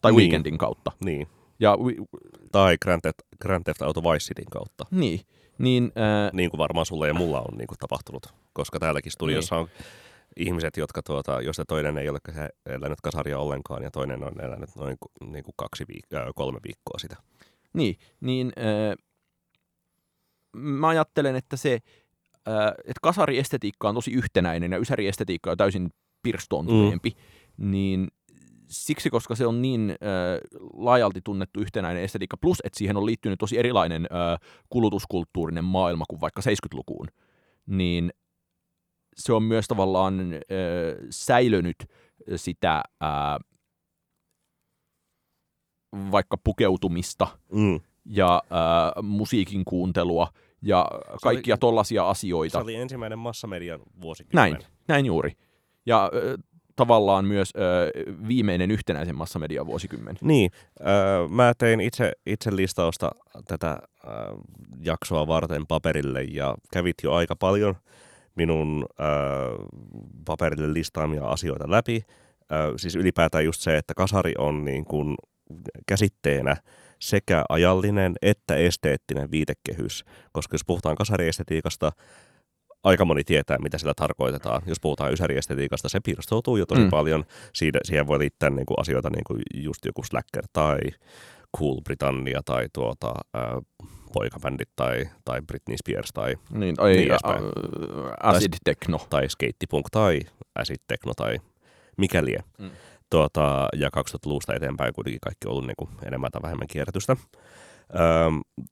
tai 0.01 0.11
niin. 0.11 0.17
Weekendin 0.17 0.57
kautta. 0.57 0.91
Niin. 1.05 1.27
Ja, 1.59 1.77
tai 2.51 2.77
Grand 2.81 3.01
Theft, 3.01 3.19
Grand 3.41 3.63
Theft 3.63 3.81
Auto 3.81 4.03
Vice 4.03 4.25
Cityn 4.25 4.49
kautta. 4.51 4.85
Niin. 4.91 5.19
Niin, 5.57 5.83
äh, 5.83 6.31
niin 6.33 6.49
kuin 6.49 6.57
varmaan 6.57 6.85
sulle 6.85 7.07
ja 7.07 7.13
mulla 7.13 7.41
on 7.41 7.57
niin 7.57 7.67
kuin 7.67 7.77
tapahtunut, 7.77 8.33
koska 8.53 8.79
täälläkin 8.79 9.11
studiossa 9.11 9.55
niin. 9.55 9.63
on 9.63 9.69
ihmiset, 10.37 10.77
jotka 10.77 11.01
tuota, 11.03 11.41
josta 11.41 11.65
toinen 11.65 11.97
ei 11.97 12.09
ole 12.09 12.19
elänyt 12.65 13.01
kasaria 13.01 13.39
ollenkaan 13.39 13.83
ja 13.83 13.91
toinen 13.91 14.23
on 14.23 14.41
elänyt 14.41 14.69
noin 14.75 14.97
niin 15.21 15.43
kuin 15.43 15.53
kaksi 15.57 15.83
viik- 15.83 16.17
äh, 16.17 16.27
kolme 16.35 16.59
viikkoa 16.63 16.99
sitä. 16.99 17.15
Niin, 17.73 17.95
niin 18.21 18.51
äh, 18.57 19.05
mä 20.55 20.87
ajattelen, 20.87 21.35
että 21.35 21.57
se, 21.57 21.79
äh, 22.47 22.67
että 22.77 22.99
kasariestetiikka 23.01 23.89
on 23.89 23.95
tosi 23.95 24.11
yhtenäinen 24.11 24.71
ja 24.71 24.77
ysäriestetiikka 24.77 25.51
on 25.51 25.57
täysin 25.57 25.89
pirstoontuneempi, 26.23 27.09
mm. 27.09 27.71
niin 27.71 28.07
siksi, 28.69 29.09
koska 29.09 29.35
se 29.35 29.47
on 29.47 29.61
niin 29.61 29.89
äh, 29.89 30.59
laajalti 30.73 31.21
tunnettu 31.23 31.61
yhtenäinen 31.61 32.03
estetiikka, 32.03 32.37
plus 32.37 32.61
että 32.63 32.77
siihen 32.77 32.97
on 32.97 33.05
liittynyt 33.05 33.39
tosi 33.39 33.57
erilainen 33.57 34.07
äh, 34.11 34.49
kulutuskulttuurinen 34.69 35.63
maailma 35.63 36.05
kuin 36.09 36.21
vaikka 36.21 36.41
70-lukuun, 36.41 37.07
niin 37.65 38.13
se 39.15 39.33
on 39.33 39.43
myös 39.43 39.67
tavallaan 39.67 40.33
äh, 40.33 40.39
säilönyt 41.09 41.75
sitä 42.35 42.83
äh, 43.03 43.39
vaikka 46.11 46.37
pukeutumista 46.43 47.27
mm. 47.51 47.79
Ja 48.09 48.43
äh, 48.51 49.03
musiikin 49.03 49.65
kuuntelua 49.65 50.27
ja 50.61 50.87
kaikkia 51.23 51.57
tollaisia 51.57 52.09
asioita. 52.09 52.57
Se 52.57 52.63
oli 52.63 52.75
ensimmäinen 52.75 53.19
massamedian 53.19 53.79
vuosikymmen. 54.01 54.51
Näin, 54.51 54.57
näin 54.87 55.05
juuri. 55.05 55.31
Ja 55.85 56.03
äh, 56.03 56.43
tavallaan 56.79 57.25
myös 57.25 57.53
ö, 57.55 57.91
viimeinen 58.27 58.71
yhtenäisen 58.71 59.15
massamedian 59.15 59.67
vuosikymmen. 59.67 60.17
Niin, 60.21 60.51
ö, 60.79 60.83
mä 61.29 61.53
tein 61.57 61.81
itse, 61.81 62.11
itse 62.25 62.55
listausta 62.55 63.11
tätä 63.47 63.79
ö, 64.03 64.07
jaksoa 64.79 65.27
varten 65.27 65.67
paperille 65.67 66.23
ja 66.23 66.55
kävit 66.73 66.95
jo 67.03 67.13
aika 67.13 67.35
paljon 67.35 67.75
minun 68.35 68.85
ö, 68.99 69.03
paperille 70.25 70.73
listaamia 70.73 71.25
asioita 71.25 71.71
läpi. 71.71 72.03
Ö, 72.51 72.73
siis 72.77 72.95
ylipäätään 72.95 73.45
just 73.45 73.61
se, 73.61 73.77
että 73.77 73.93
kasari 73.93 74.33
on 74.37 74.65
niin 74.65 74.85
kuin 74.85 75.15
käsitteenä 75.87 76.55
sekä 77.01 77.43
ajallinen 77.49 78.15
että 78.21 78.55
esteettinen 78.55 79.31
viitekehys, 79.31 80.05
koska 80.31 80.53
jos 80.53 80.65
puhutaan 80.65 80.95
kasariestetiikasta, 80.95 81.91
aika 82.83 83.05
moni 83.05 83.23
tietää, 83.23 83.57
mitä 83.59 83.77
sillä 83.77 83.93
tarkoitetaan. 83.95 84.61
Jos 84.65 84.79
puhutaan 84.79 85.13
ysäriestetiikasta, 85.13 85.89
se 85.89 85.99
pirstoutuu 85.99 86.57
jo 86.57 86.65
tosi 86.65 86.81
mm. 86.81 86.89
paljon. 86.89 87.23
Siitä, 87.53 87.79
siihen 87.83 88.07
voi 88.07 88.19
liittää 88.19 88.49
niin 88.49 88.65
kuin 88.65 88.79
asioita 88.79 89.09
niin 89.09 89.23
kuin 89.27 89.41
just 89.53 89.85
joku 89.85 90.03
Slacker 90.03 90.43
tai 90.53 90.77
Cool 91.57 91.81
Britannia 91.81 92.41
tai 92.45 92.67
tuota, 92.73 93.13
äh, 93.37 93.43
poikabändit 94.13 94.69
tai, 94.75 95.09
tai 95.25 95.41
Britney 95.41 95.77
Spears 95.77 96.09
tai 96.13 96.35
niin, 96.51 96.75
tai 96.75 96.91
niin 96.91 97.07
edespäin. 97.07 97.43
acid 98.23 98.53
techno. 98.63 98.97
Tai, 98.97 99.07
tai 99.09 99.29
skatepunk 99.29 99.85
tai 99.91 100.19
acid 100.55 100.79
techno 100.87 101.13
tai 101.13 101.39
mikä 101.97 102.25
lie. 102.25 102.43
Mm. 102.57 102.71
Tuota, 103.09 103.67
ja 103.75 103.89
2000-luvusta 103.97 104.55
eteenpäin 104.55 104.93
kuitenkin 104.93 105.19
kaikki 105.19 105.47
on 105.47 105.51
ollut 105.51 105.67
niin 105.67 105.75
kuin 105.77 105.89
enemmän 106.05 106.31
tai 106.31 106.41
vähemmän 106.41 106.67
kierrätystä. 106.67 107.15
Öö, 107.95 108.01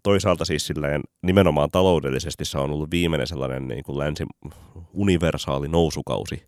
toisaalta 0.04 0.46
siis 0.46 0.68
silleen, 0.68 1.02
nimenomaan 1.24 1.72
taloudellisesti 1.72 2.46
se 2.46 2.58
on 2.58 2.72
ollut 2.72 2.92
viimeinen 2.92 3.28
sellainen 3.28 3.68
niin 3.68 3.84
kuin 3.84 3.98
länsi, 3.98 4.24
universaali 4.94 5.68
nousukausi 5.68 6.48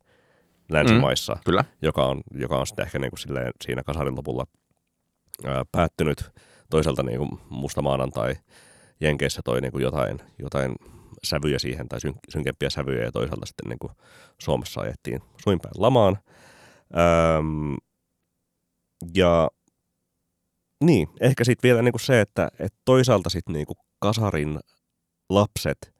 länsimaissa, 0.72 1.34
mm, 1.34 1.42
kyllä. 1.46 1.66
Joka, 1.82 2.06
on, 2.06 2.22
joka 2.32 2.58
on 2.58 2.68
sitten 2.68 2.86
ehkä 2.86 3.00
niin 3.00 3.12
kuin 3.12 3.20
silleen, 3.20 3.52
siinä 3.64 3.84
kasarin 3.84 4.16
lopulla 4.16 4.46
öö, 5.46 5.64
päättynyt. 5.72 6.32
Toisaalta 6.70 7.04
niin 7.04 7.18
kuin 7.18 7.30
musta 7.50 7.82
maanantai 7.82 8.36
Jenkeissä 9.02 9.42
toi 9.46 9.62
niin 9.62 9.72
kuin 9.72 9.82
jotain, 9.82 10.20
jotain 10.40 10.76
sävyjä 11.24 11.60
siihen 11.60 11.90
tai 11.90 12.02
syn, 12.02 12.14
synkempiä 12.30 12.70
sävyjä 12.70 13.04
ja 13.04 13.12
toisaalta 13.12 13.46
sitten 13.46 13.70
niin 13.70 13.80
kuin 13.80 13.94
Suomessa 14.38 14.82
ajettiin 14.82 15.22
suinpäin 15.44 15.74
lamaan. 15.78 16.18
Öö, 16.98 17.42
ja 19.16 19.50
niin, 20.84 21.08
ehkä 21.22 21.44
sitten 21.44 21.68
vielä 21.68 21.82
niinku 21.82 22.00
se, 22.00 22.22
että 22.22 22.48
et 22.60 22.74
toisaalta 22.86 23.30
sitten 23.30 23.54
niinku 23.54 23.74
kasarin 24.00 24.60
lapset 25.30 25.94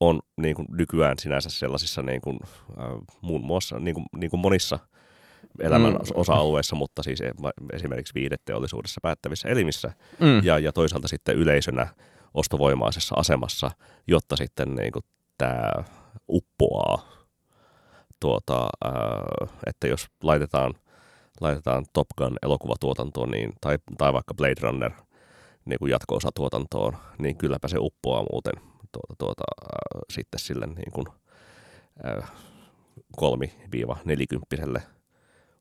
on 0.00 0.20
niinku 0.36 0.64
nykyään 0.68 1.18
sinänsä 1.18 1.50
sellaisissa 1.50 2.02
niinku, 2.02 2.38
äh, 2.78 2.84
muun 3.20 3.44
muassa 3.44 3.78
niinku, 3.78 4.02
niinku 4.16 4.36
monissa 4.36 4.78
elämän 5.60 5.92
mm. 5.92 5.98
osa-alueissa, 6.14 6.76
mutta 6.76 7.02
siis 7.02 7.20
e, 7.20 7.30
esimerkiksi 7.72 8.14
viideteollisuudessa 8.14 9.00
päättävissä 9.02 9.48
elimissä 9.48 9.92
mm. 10.20 10.44
ja, 10.44 10.58
ja 10.58 10.72
toisaalta 10.72 11.08
sitten 11.08 11.36
yleisönä 11.36 11.86
ostovoimaisessa 12.34 13.14
asemassa, 13.18 13.70
jotta 14.06 14.36
sitten 14.36 14.74
niinku 14.74 15.00
tämä 15.38 15.70
uppoaa, 16.28 17.15
tuota, 18.20 18.68
äh, 18.86 19.48
että 19.66 19.86
jos 19.86 20.06
laitetaan– 20.22 20.74
laitetaan 21.40 21.84
Top 21.92 22.06
Gun 22.18 22.36
elokuvatuotantoon 22.42 23.30
niin, 23.30 23.52
tai, 23.60 23.78
tai 23.98 24.12
vaikka 24.12 24.34
Blade 24.34 24.60
Runner 24.60 24.90
niin 25.64 25.78
kuin 25.78 25.90
jatko-osatuotantoon, 25.90 26.96
niin 27.18 27.36
kylläpä 27.36 27.68
se 27.68 27.76
uppoaa 27.80 28.24
muuten 28.32 28.54
tuota, 28.92 29.14
tuota, 29.18 29.44
äh, 29.64 30.00
sitten 30.12 30.40
sille 30.40 30.66
niin 30.66 30.92
kuin, 30.92 31.06
äh, 32.06 32.32
kolmi-nelikymppiselle 33.16 34.82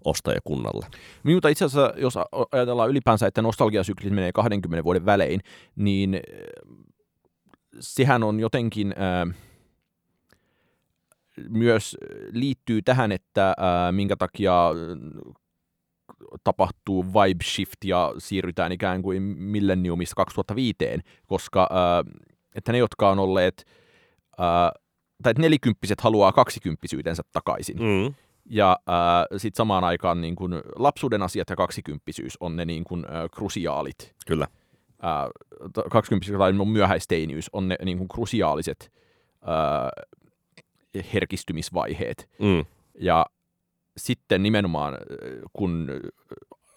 ostajakunnalle. 0.05 0.85
Minuta 1.23 1.49
itse 1.49 1.65
asiassa, 1.65 1.93
jos 1.97 2.13
ajatellaan 2.51 2.89
ylipäänsä, 2.89 3.27
että 3.27 3.41
nostalgiasyklit 3.41 4.13
menee 4.13 4.31
20 4.31 4.83
vuoden 4.83 5.05
välein, 5.05 5.41
niin 5.75 6.19
sehän 7.79 8.23
on 8.23 8.39
jotenkin 8.39 8.95
äh, 8.97 9.35
myös 11.49 11.97
liittyy 12.31 12.81
tähän, 12.81 13.11
että 13.11 13.49
äh, 13.49 13.55
minkä 13.91 14.15
takia 14.15 14.71
tapahtuu 16.43 17.05
vibe 17.05 17.43
shift 17.43 17.85
ja 17.85 18.13
siirrytään 18.17 18.71
ikään 18.71 19.01
kuin 19.01 19.23
millenniumista 19.23 20.15
2005, 20.15 20.75
koska 21.27 21.69
äh, 21.71 22.25
että 22.55 22.71
ne, 22.71 22.77
jotka 22.77 23.09
on 23.09 23.19
olleet, 23.19 23.65
äh, 24.39 24.71
tai 25.23 25.31
että 25.31 25.41
nelikymppiset 25.41 26.01
haluaa 26.01 26.31
kaksikymppisyytensä 26.31 27.23
takaisin. 27.31 27.77
Mm. 27.77 28.13
Ja 28.49 28.77
äh, 28.89 29.37
sitten 29.37 29.57
samaan 29.57 29.83
aikaan 29.83 30.21
niin 30.21 30.35
kun 30.35 30.61
lapsuuden 30.75 31.21
asiat 31.21 31.49
ja 31.49 31.55
kaksikymppisyys 31.55 32.37
on 32.39 32.55
ne 32.55 32.65
niin 32.65 32.83
kun, 32.83 33.05
äh, 33.05 33.29
krusiaalit. 33.35 34.15
Kyllä. 34.27 34.47
Äh, 35.03 35.29
kaksikymppisyys 35.91 36.37
tai 36.37 36.53
myöhäisteiniys 36.53 37.49
on 37.53 37.67
ne 37.67 37.75
niin 37.85 37.97
kun, 37.97 38.07
krusiaaliset 38.07 38.91
äh, 39.43 40.05
herkistymisvaiheet. 41.13 42.29
Mm. 42.39 42.65
Ja 42.99 43.25
sitten 43.97 44.43
nimenomaan, 44.43 44.93
äh, 44.93 44.99
kun 45.53 45.87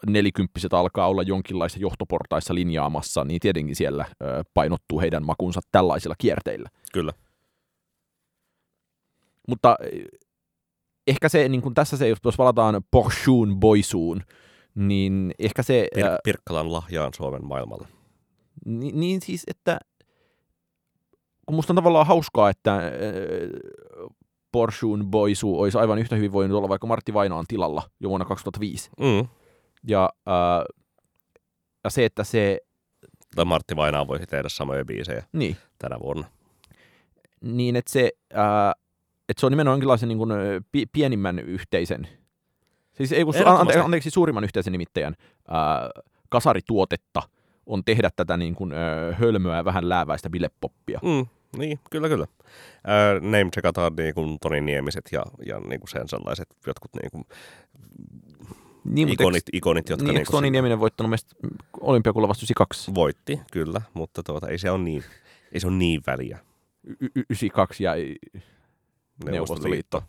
nelikymppiset 0.07 0.75
alkaa 0.75 1.09
olla 1.09 1.23
jonkinlaisissa 1.23 1.81
johtoportaissa 1.81 2.55
linjaamassa, 2.55 3.25
niin 3.25 3.41
tietenkin 3.41 3.77
siellä 3.77 4.05
ö, 4.23 4.45
painottuu 4.55 5.01
heidän 5.01 5.27
makunsa 5.27 5.61
tällaisilla 5.73 6.15
kierteillä. 6.19 6.69
Kyllä. 6.93 7.13
Mutta 9.49 9.77
ehkä 11.07 11.29
se, 11.29 11.49
niin 11.49 11.63
kuin 11.63 11.75
tässä 11.75 11.97
se, 11.97 12.09
jos 12.25 12.39
valataan 12.39 12.83
Porscheun 12.91 13.61
Boisuun, 13.61 14.23
niin 14.75 15.35
ehkä 15.39 15.63
se... 15.63 15.89
Pir- 15.97 16.19
Pirkkalan 16.25 16.73
lahjaan 16.73 17.15
Suomen 17.17 17.45
maailmalla. 17.45 17.89
Niin, 18.65 19.01
niin 19.01 19.21
siis, 19.21 19.45
että 19.47 19.79
kun 21.49 21.55
musta 21.55 21.73
on 21.73 21.75
tavallaan 21.77 22.07
hauskaa, 22.07 22.51
että 22.51 22.81
Porscheun 24.53 25.07
Boisu 25.07 25.61
olisi 25.61 25.79
aivan 25.79 25.99
yhtä 25.99 26.17
hyvin 26.17 26.33
voinut 26.33 26.59
olla 26.59 26.69
vaikka 26.69 26.87
Martti 26.87 27.15
Vainaan 27.15 27.45
tilalla 27.49 27.83
jo 28.01 28.09
vuonna 28.09 28.25
2005. 28.25 28.91
Mm. 29.01 29.29
Ja, 29.87 30.11
äh, 30.29 30.65
ja 31.85 31.91
se, 31.91 32.05
että 32.05 32.25
se... 32.25 32.61
Tai 33.37 33.45
Martti 33.45 33.77
Vainaa 33.77 34.07
voisi 34.07 34.27
tehdä 34.27 34.49
samoja 34.49 34.85
biisejä 34.85 35.25
niin. 35.33 35.57
tänä 35.79 36.01
vuonna. 36.01 36.27
Niin, 37.41 37.77
että 37.77 37.93
se, 37.93 38.13
äh, 38.35 38.71
että 39.29 39.41
se 39.41 39.47
on 39.47 39.53
nimenomaan 39.53 39.75
jonkinlaisen 39.75 40.09
niin 40.09 40.19
kuin, 40.19 40.33
pi- 40.73 40.87
pienimmän 40.87 41.39
yhteisen, 41.39 42.09
siis 42.93 43.13
ei 43.13 43.25
kun, 43.25 43.35
ante, 43.45 43.79
anteeksi, 43.79 44.11
suurimman 44.11 44.45
yhteisen 44.45 44.73
nimittäjän 44.73 45.15
äh, 45.21 46.05
kasarituotetta 46.29 47.23
on 47.67 47.85
tehdä 47.85 48.11
tätä 48.17 48.37
niin 48.37 48.55
kuin, 48.55 48.73
äh, 48.73 49.19
hölmöä 49.21 49.57
ja 49.57 49.65
vähän 49.65 49.89
lääväistä 49.89 50.31
bilepoppia. 50.31 51.01
Mm. 51.03 51.38
Niin, 51.57 51.79
kyllä, 51.91 52.09
kyllä. 52.09 52.27
Äh, 52.77 53.23
name 53.23 53.51
checkataan 53.55 53.93
niin 53.97 54.15
kuin 54.15 54.39
Toni 54.41 54.61
Niemiset 54.61 55.05
ja, 55.13 55.23
ja 55.47 55.61
niin 55.61 55.81
kuin 55.81 55.89
sen 55.89 56.09
sellaiset 56.09 56.49
jotkut 56.67 56.91
niin 57.03 57.11
kuin 57.11 57.25
niin, 58.85 59.09
ikonit, 59.09 59.37
eikö, 59.37 59.57
ikonit, 59.57 59.89
jotka... 59.89 60.05
Niin, 60.05 60.15
niin 60.15 60.27
Toni 60.31 60.51
Nieminen 60.51 60.81
voittanut 60.81 61.11
meistä 61.11 61.37
olympiakulla 61.81 62.29
vasta 62.29 62.41
92? 62.41 62.95
Voitti, 62.95 63.41
kyllä, 63.53 63.81
mutta 63.95 64.23
tuota, 64.23 64.49
ei 64.49 64.59
se 64.59 64.71
ole 64.71 64.79
niin, 64.79 65.05
ei 65.53 65.61
se 65.61 65.67
ole 65.67 65.77
niin 65.77 66.01
väliä. 66.07 66.39
Y- 67.01 67.11
92 67.15 67.85
ja 67.85 67.93
Neuvostoliitto. 69.25 70.03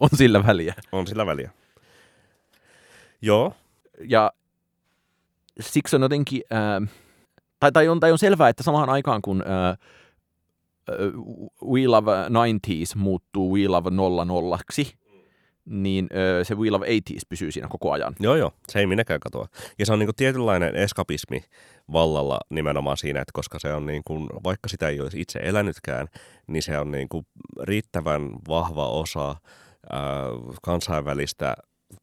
On 0.00 0.08
sillä 0.14 0.46
väliä. 0.46 0.74
On 0.92 1.06
sillä 1.06 1.26
väliä. 1.26 1.50
Joo. 3.22 3.54
Ja 4.00 4.32
siksi 5.60 5.96
on 5.96 6.02
jotenkin... 6.02 6.42
Äh, 6.52 6.88
tai, 7.60 7.72
tai, 7.72 7.88
on, 7.88 8.00
tai 8.00 8.12
on 8.12 8.18
selvää, 8.18 8.48
että 8.48 8.62
samaan 8.62 8.90
aikaan 8.90 9.22
kun 9.22 9.44
äh, 9.46 9.78
We 11.64 11.86
Love 11.86 12.12
90s 12.28 12.96
muuttuu 12.96 13.54
We 13.54 13.68
Love 13.68 13.90
00 13.90 14.58
niin 15.64 16.08
se 16.42 16.54
We 16.54 16.70
Love 16.70 16.86
80s 16.86 17.20
pysyy 17.28 17.52
siinä 17.52 17.68
koko 17.68 17.92
ajan. 17.92 18.14
Joo, 18.20 18.36
joo, 18.36 18.52
se 18.68 18.78
ei 18.78 18.86
minäkään 18.86 19.20
katoa. 19.20 19.48
Ja 19.78 19.86
se 19.86 19.92
on 19.92 19.98
niinku 19.98 20.12
tietynlainen 20.12 20.76
eskapismi 20.76 21.44
vallalla 21.92 22.40
nimenomaan 22.50 22.96
siinä, 22.96 23.20
että 23.20 23.32
koska 23.34 23.58
se 23.58 23.74
on 23.74 23.86
niinku, 23.86 24.26
vaikka 24.44 24.68
sitä 24.68 24.88
ei 24.88 25.00
olisi 25.00 25.20
itse 25.20 25.38
elänytkään, 25.42 26.06
niin 26.46 26.62
se 26.62 26.78
on 26.78 26.90
niinku 26.90 27.24
riittävän 27.62 28.30
vahva 28.48 28.88
osa 28.88 29.36
ää, 29.92 30.00
kansainvälistä 30.62 31.54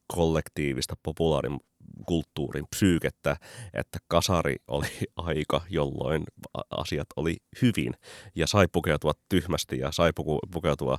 kollektiivista 0.07 0.95
populaarin 1.03 1.59
kulttuurin 2.05 2.65
psyykettä, 2.69 3.37
että 3.73 3.99
kasari 4.07 4.55
oli 4.67 4.87
aika, 5.17 5.61
jolloin 5.69 6.23
asiat 6.71 7.07
oli 7.15 7.35
hyvin 7.61 7.93
ja 8.35 8.47
sai 8.47 8.67
pukeutua 8.71 9.11
tyhmästi 9.29 9.79
ja 9.79 9.91
sai 9.91 10.11
pukeutua 10.53 10.97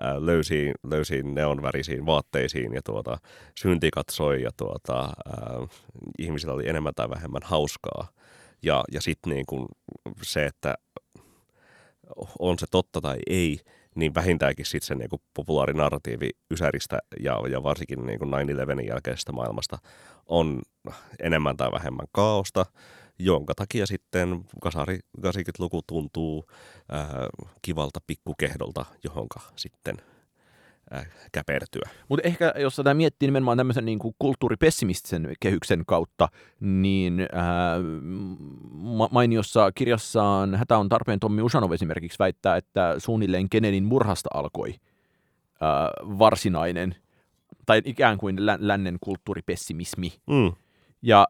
ää, 0.00 0.26
löysiin, 0.26 0.74
löysiin 0.82 1.34
neonvärisiin 1.34 2.06
vaatteisiin 2.06 2.74
ja 2.74 2.80
tuota, 2.82 3.18
synti 3.58 3.90
katsoi 3.90 4.42
ja 4.42 4.50
tuota, 4.56 4.98
ää, 5.02 5.12
ihmisillä 6.18 6.54
oli 6.54 6.68
enemmän 6.68 6.94
tai 6.96 7.10
vähemmän 7.10 7.42
hauskaa. 7.44 8.08
Ja, 8.62 8.84
ja 8.92 9.00
sitten 9.00 9.32
niin 9.32 9.46
se, 10.22 10.46
että 10.46 10.74
on 12.38 12.58
se 12.58 12.66
totta 12.70 13.00
tai 13.00 13.16
ei, 13.26 13.60
niin 13.96 14.14
vähintäänkin 14.14 14.66
sitten 14.66 14.86
se 14.86 14.94
niin 14.94 15.10
kuin 15.10 15.22
populaarinarratiivi 15.34 16.30
Ysäristä 16.52 16.98
ja, 17.20 17.40
ja 17.50 17.62
varsinkin 17.62 18.06
niin 18.06 18.18
kuin 18.18 18.30
9-11 18.82 18.88
jälkeisestä 18.88 19.32
maailmasta 19.32 19.78
on 20.26 20.62
enemmän 21.22 21.56
tai 21.56 21.72
vähemmän 21.72 22.06
kaaosta, 22.12 22.66
jonka 23.18 23.54
takia 23.54 23.86
sitten 23.86 24.44
kasari 24.62 24.98
80-luku 25.20 25.80
tuntuu 25.86 26.44
ää, 26.88 27.08
kivalta 27.62 28.00
pikkukehdolta, 28.06 28.84
johonka 29.04 29.40
sitten 29.56 29.96
äh, 29.98 30.15
käpertyä. 31.32 31.90
Mutta 32.08 32.28
ehkä 32.28 32.54
jos 32.56 32.76
tätä 32.76 32.94
miettii 32.94 33.26
nimenomaan 33.26 33.58
tämmöisen 33.58 33.84
niin 33.84 33.98
kuin 33.98 34.14
kulttuuripessimistisen 34.18 35.32
kehyksen 35.40 35.82
kautta, 35.86 36.28
niin 36.60 37.20
äh, 37.20 37.28
mainiossa 39.10 39.72
kirjassaan 39.74 40.54
Hätä 40.54 40.78
on 40.78 40.88
tarpeen 40.88 41.20
Tommi 41.20 41.42
Usanov 41.42 41.72
esimerkiksi 41.72 42.18
väittää, 42.18 42.56
että 42.56 42.94
suunnilleen 42.98 43.48
Kennedyn 43.48 43.84
murhasta 43.84 44.28
alkoi 44.34 44.70
äh, 44.70 46.18
varsinainen 46.18 46.94
tai 47.66 47.82
ikään 47.84 48.18
kuin 48.18 48.46
lä- 48.46 48.58
lännen 48.60 48.96
kulttuuripessimismi. 49.00 50.12
Mm. 50.26 50.52
Ja 51.02 51.26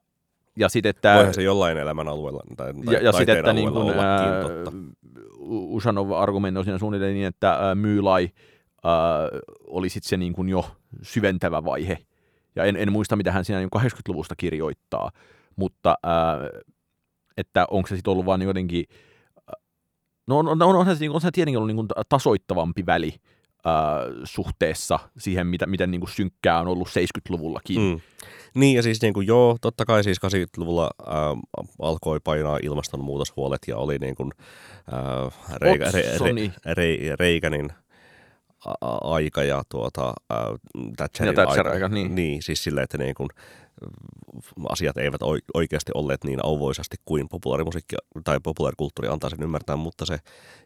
ja 0.59 0.69
sit, 0.69 0.87
että, 0.87 1.14
Voihan 1.14 1.35
se 1.35 1.42
jollain 1.42 1.79
elämän 1.79 2.09
alueella 2.09 2.42
tai, 2.57 2.75
tai 2.85 2.95
ja, 2.95 3.01
ja 3.01 3.12
sit, 3.12 3.29
että 3.29 3.53
niin 3.53 3.73
kun, 3.73 3.99
ää, 3.99 4.45
Usanov 5.49 6.11
argumentoi 6.11 6.64
siinä 6.64 6.79
suunnilleen 6.79 7.14
niin, 7.14 7.27
että 7.27 7.53
ää, 7.53 7.75
Myylai 7.75 8.31
äh, 8.87 9.40
oli 9.66 9.88
sitten 9.88 10.09
se 10.09 10.16
niin 10.16 10.33
kuin 10.33 10.49
jo 10.49 10.77
syventävä 11.03 11.64
vaihe. 11.64 11.99
Ja 12.57 12.64
en, 12.64 12.77
en 12.77 12.92
muista, 12.92 13.16
mitä 13.16 13.33
hän 13.33 13.44
siinä 13.44 13.68
80-luvusta 13.79 14.33
niin 14.33 14.38
kirjoittaa, 14.38 15.11
mutta 15.57 15.96
äh, 16.07 16.62
että 17.37 17.66
onko 17.70 17.87
se 17.87 17.96
sitten 17.96 18.11
ollut 18.11 18.27
vaan 18.27 18.42
jotenkin, 18.42 18.85
no 20.27 20.38
on, 20.38 20.49
on, 20.49 20.62
on, 20.62 20.77
on, 20.77 20.96
se, 20.96 21.11
on 21.11 21.20
se 21.20 21.31
tietenkin 21.31 21.59
ollut 21.59 21.66
niin 21.66 21.77
kuin 21.77 21.88
tasoittavampi 22.09 22.87
väli 22.87 23.14
äh, 23.66 24.22
suhteessa 24.25 24.99
siihen, 25.18 25.46
mitä, 25.46 25.66
miten 25.66 25.90
niin 25.90 26.01
kuin 26.01 26.11
synkkää 26.11 26.61
on 26.61 26.68
ollut 26.68 26.88
70-luvullakin. 26.88 27.81
Mm. 27.81 28.01
Niin 28.55 28.77
ja 28.77 28.83
siis 28.83 29.03
niin 29.03 29.14
kuin, 29.14 29.27
joo, 29.27 29.57
totta 29.61 29.85
kai 29.85 30.05
siis 30.05 30.18
80-luvulla 30.27 30.90
äh, 31.01 31.14
alkoi 31.79 32.20
painaa 32.25 32.59
ilmastonmuutoshuolet 32.62 33.61
ja 33.68 33.77
oli 33.77 33.99
niin 33.99 34.14
kuin, 34.14 34.31
äh, 34.92 35.59
Reikä, 35.61 35.85
re, 35.85 36.03
re, 36.03 36.53
re, 36.64 36.75
re, 36.75 37.16
Reikanin 37.16 37.72
aika 39.01 39.42
ja 39.42 39.62
tuota, 39.69 40.14
äh, 40.33 40.38
Thatcherin, 40.97 41.35
ja 41.37 41.49
aika. 41.49 41.71
aika 41.71 41.88
niin. 41.88 42.14
niin, 42.14 42.42
siis 42.42 42.64
silleen, 42.64 42.85
että 42.85 42.99
niin 42.99 43.14
kun, 43.14 43.29
asiat 44.69 44.97
eivät 44.97 45.21
oikeasti 45.55 45.92
olleet 45.95 46.25
niin 46.25 46.45
auvoisasti 46.45 46.97
kuin 47.05 47.29
populaarimusiikki 47.29 47.97
tai 48.25 48.40
populaarikulttuuri 48.42 49.09
antaa 49.09 49.31
sen 49.31 49.42
ymmärtää, 49.42 49.77
mutta 49.77 50.07
se 50.07 50.19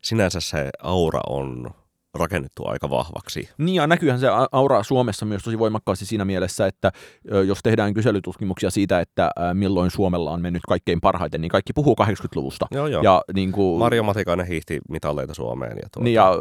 sinänsä 0.03 0.41
se 0.41 0.71
aura 0.83 1.21
on 1.29 1.71
rakennettu 2.15 2.67
aika 2.67 2.91
vahvaksi. 2.91 3.49
Niin 3.59 3.75
ja 3.75 3.87
näkyyhän 3.87 4.21
se 4.21 4.27
aura 4.53 4.83
Suomessa 4.83 5.27
myös 5.27 5.43
tosi 5.43 5.59
voimakkaasti 5.59 6.07
siinä 6.07 6.25
mielessä, 6.25 6.67
että 6.67 6.93
jos 7.47 7.59
tehdään 7.63 7.95
kyselytutkimuksia 7.95 8.71
siitä, 8.71 9.01
että 9.01 9.31
milloin 9.55 9.91
Suomella 9.91 10.31
on 10.31 10.43
mennyt 10.43 10.63
kaikkein 10.69 11.01
parhaiten, 11.01 11.41
niin 11.41 11.51
kaikki 11.51 11.73
puhuu 11.73 11.97
80-luvusta. 12.03 12.67
Joo, 12.71 12.87
joo. 12.87 13.03
Ja, 13.03 13.23
niin 13.35 13.53
kuin, 13.53 13.79
Marjo 13.79 14.03
Matikainen 14.03 14.47
hiihti 14.47 14.81
mitalleita 14.89 15.35
Suomeen. 15.35 15.77
Ja, 15.77 15.89
tuota... 15.93 16.05
niin, 16.05 16.15
ja 16.15 16.35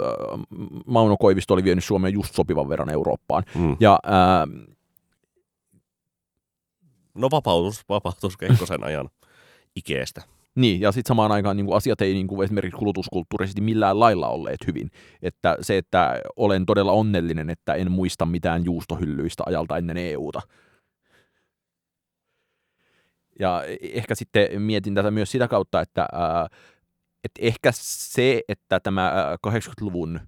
Mauno 0.85 1.17
Koivisto 1.17 1.53
oli 1.53 1.63
vienyt 1.63 1.83
Suomeen 1.83 2.13
just 2.13 2.35
sopivan 2.35 2.69
verran 2.69 2.89
Eurooppaan. 2.89 3.43
Mm. 3.55 3.77
Ja, 3.79 3.99
ää... 4.03 4.47
No 7.13 7.27
vapautus, 7.31 7.83
vapautus 7.89 8.37
Kekkosen 8.37 8.83
ajan 8.83 9.09
ikeestä. 9.75 10.21
Niin, 10.59 10.81
ja 10.81 10.91
sitten 10.91 11.07
samaan 11.07 11.31
aikaan 11.31 11.57
niin 11.57 11.65
kuin 11.65 11.77
asiat 11.77 12.01
ei 12.01 12.13
niin 12.13 12.27
kuin 12.27 12.43
esimerkiksi 12.43 12.77
kulutuskulttuurisesti 12.77 13.61
millään 13.61 13.99
lailla 13.99 14.27
olleet 14.27 14.67
hyvin. 14.67 14.91
Että 15.21 15.57
se, 15.61 15.77
että 15.77 16.21
olen 16.35 16.65
todella 16.65 16.91
onnellinen, 16.91 17.49
että 17.49 17.73
en 17.73 17.91
muista 17.91 18.25
mitään 18.25 18.65
juustohyllyistä 18.65 19.43
ajalta 19.45 19.77
ennen 19.77 19.97
EUta. 19.97 20.41
Ja 23.39 23.63
ehkä 23.93 24.15
sitten 24.15 24.61
mietin 24.61 24.95
tätä 24.95 25.11
myös 25.11 25.31
sitä 25.31 25.47
kautta, 25.47 25.81
että, 25.81 26.05
ää, 26.11 26.47
että 27.23 27.39
ehkä 27.41 27.69
se, 27.75 28.41
että 28.47 28.79
tämä 28.79 29.37
80-luvun 29.47 30.19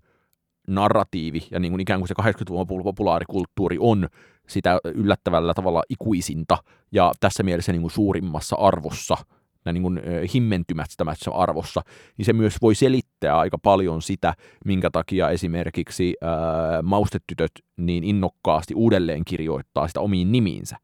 narratiivi 0.68 1.48
ja 1.52 1.60
niin 1.60 1.72
kuin 1.72 1.82
ikään 1.82 2.00
kuin 2.00 2.08
se 2.08 2.16
80-luvun 2.22 2.84
populaarikulttuuri 2.84 3.78
on 3.80 4.10
sitä 4.48 4.80
yllättävällä 4.84 5.54
tavalla 5.54 5.84
ikuisinta 5.90 6.58
ja 6.92 7.12
tässä 7.20 7.44
mielessä 7.44 7.72
niin 7.72 7.82
kuin 7.82 7.92
suurimmassa 7.92 8.56
arvossa– 8.56 9.18
niin 9.66 9.84
kuin, 9.84 10.02
himmentymättömässä 10.34 11.32
arvossa, 11.32 11.82
niin 12.18 12.26
se 12.26 12.34
myös 12.34 12.56
voi 12.62 12.76
selittää 12.76 13.40
aika 13.40 13.58
paljon 13.58 14.02
sitä, 14.02 14.34
minkä 14.66 14.90
takia 14.92 15.30
esimerkiksi 15.30 16.14
ää, 16.22 16.82
maustetytöt 16.82 17.52
niin 17.78 18.04
innokkaasti 18.04 18.74
uudelleen 18.76 19.26
kirjoittaa 19.26 19.88
sitä 19.88 20.00
omiin 20.00 20.32
nimiinsä. 20.32 20.78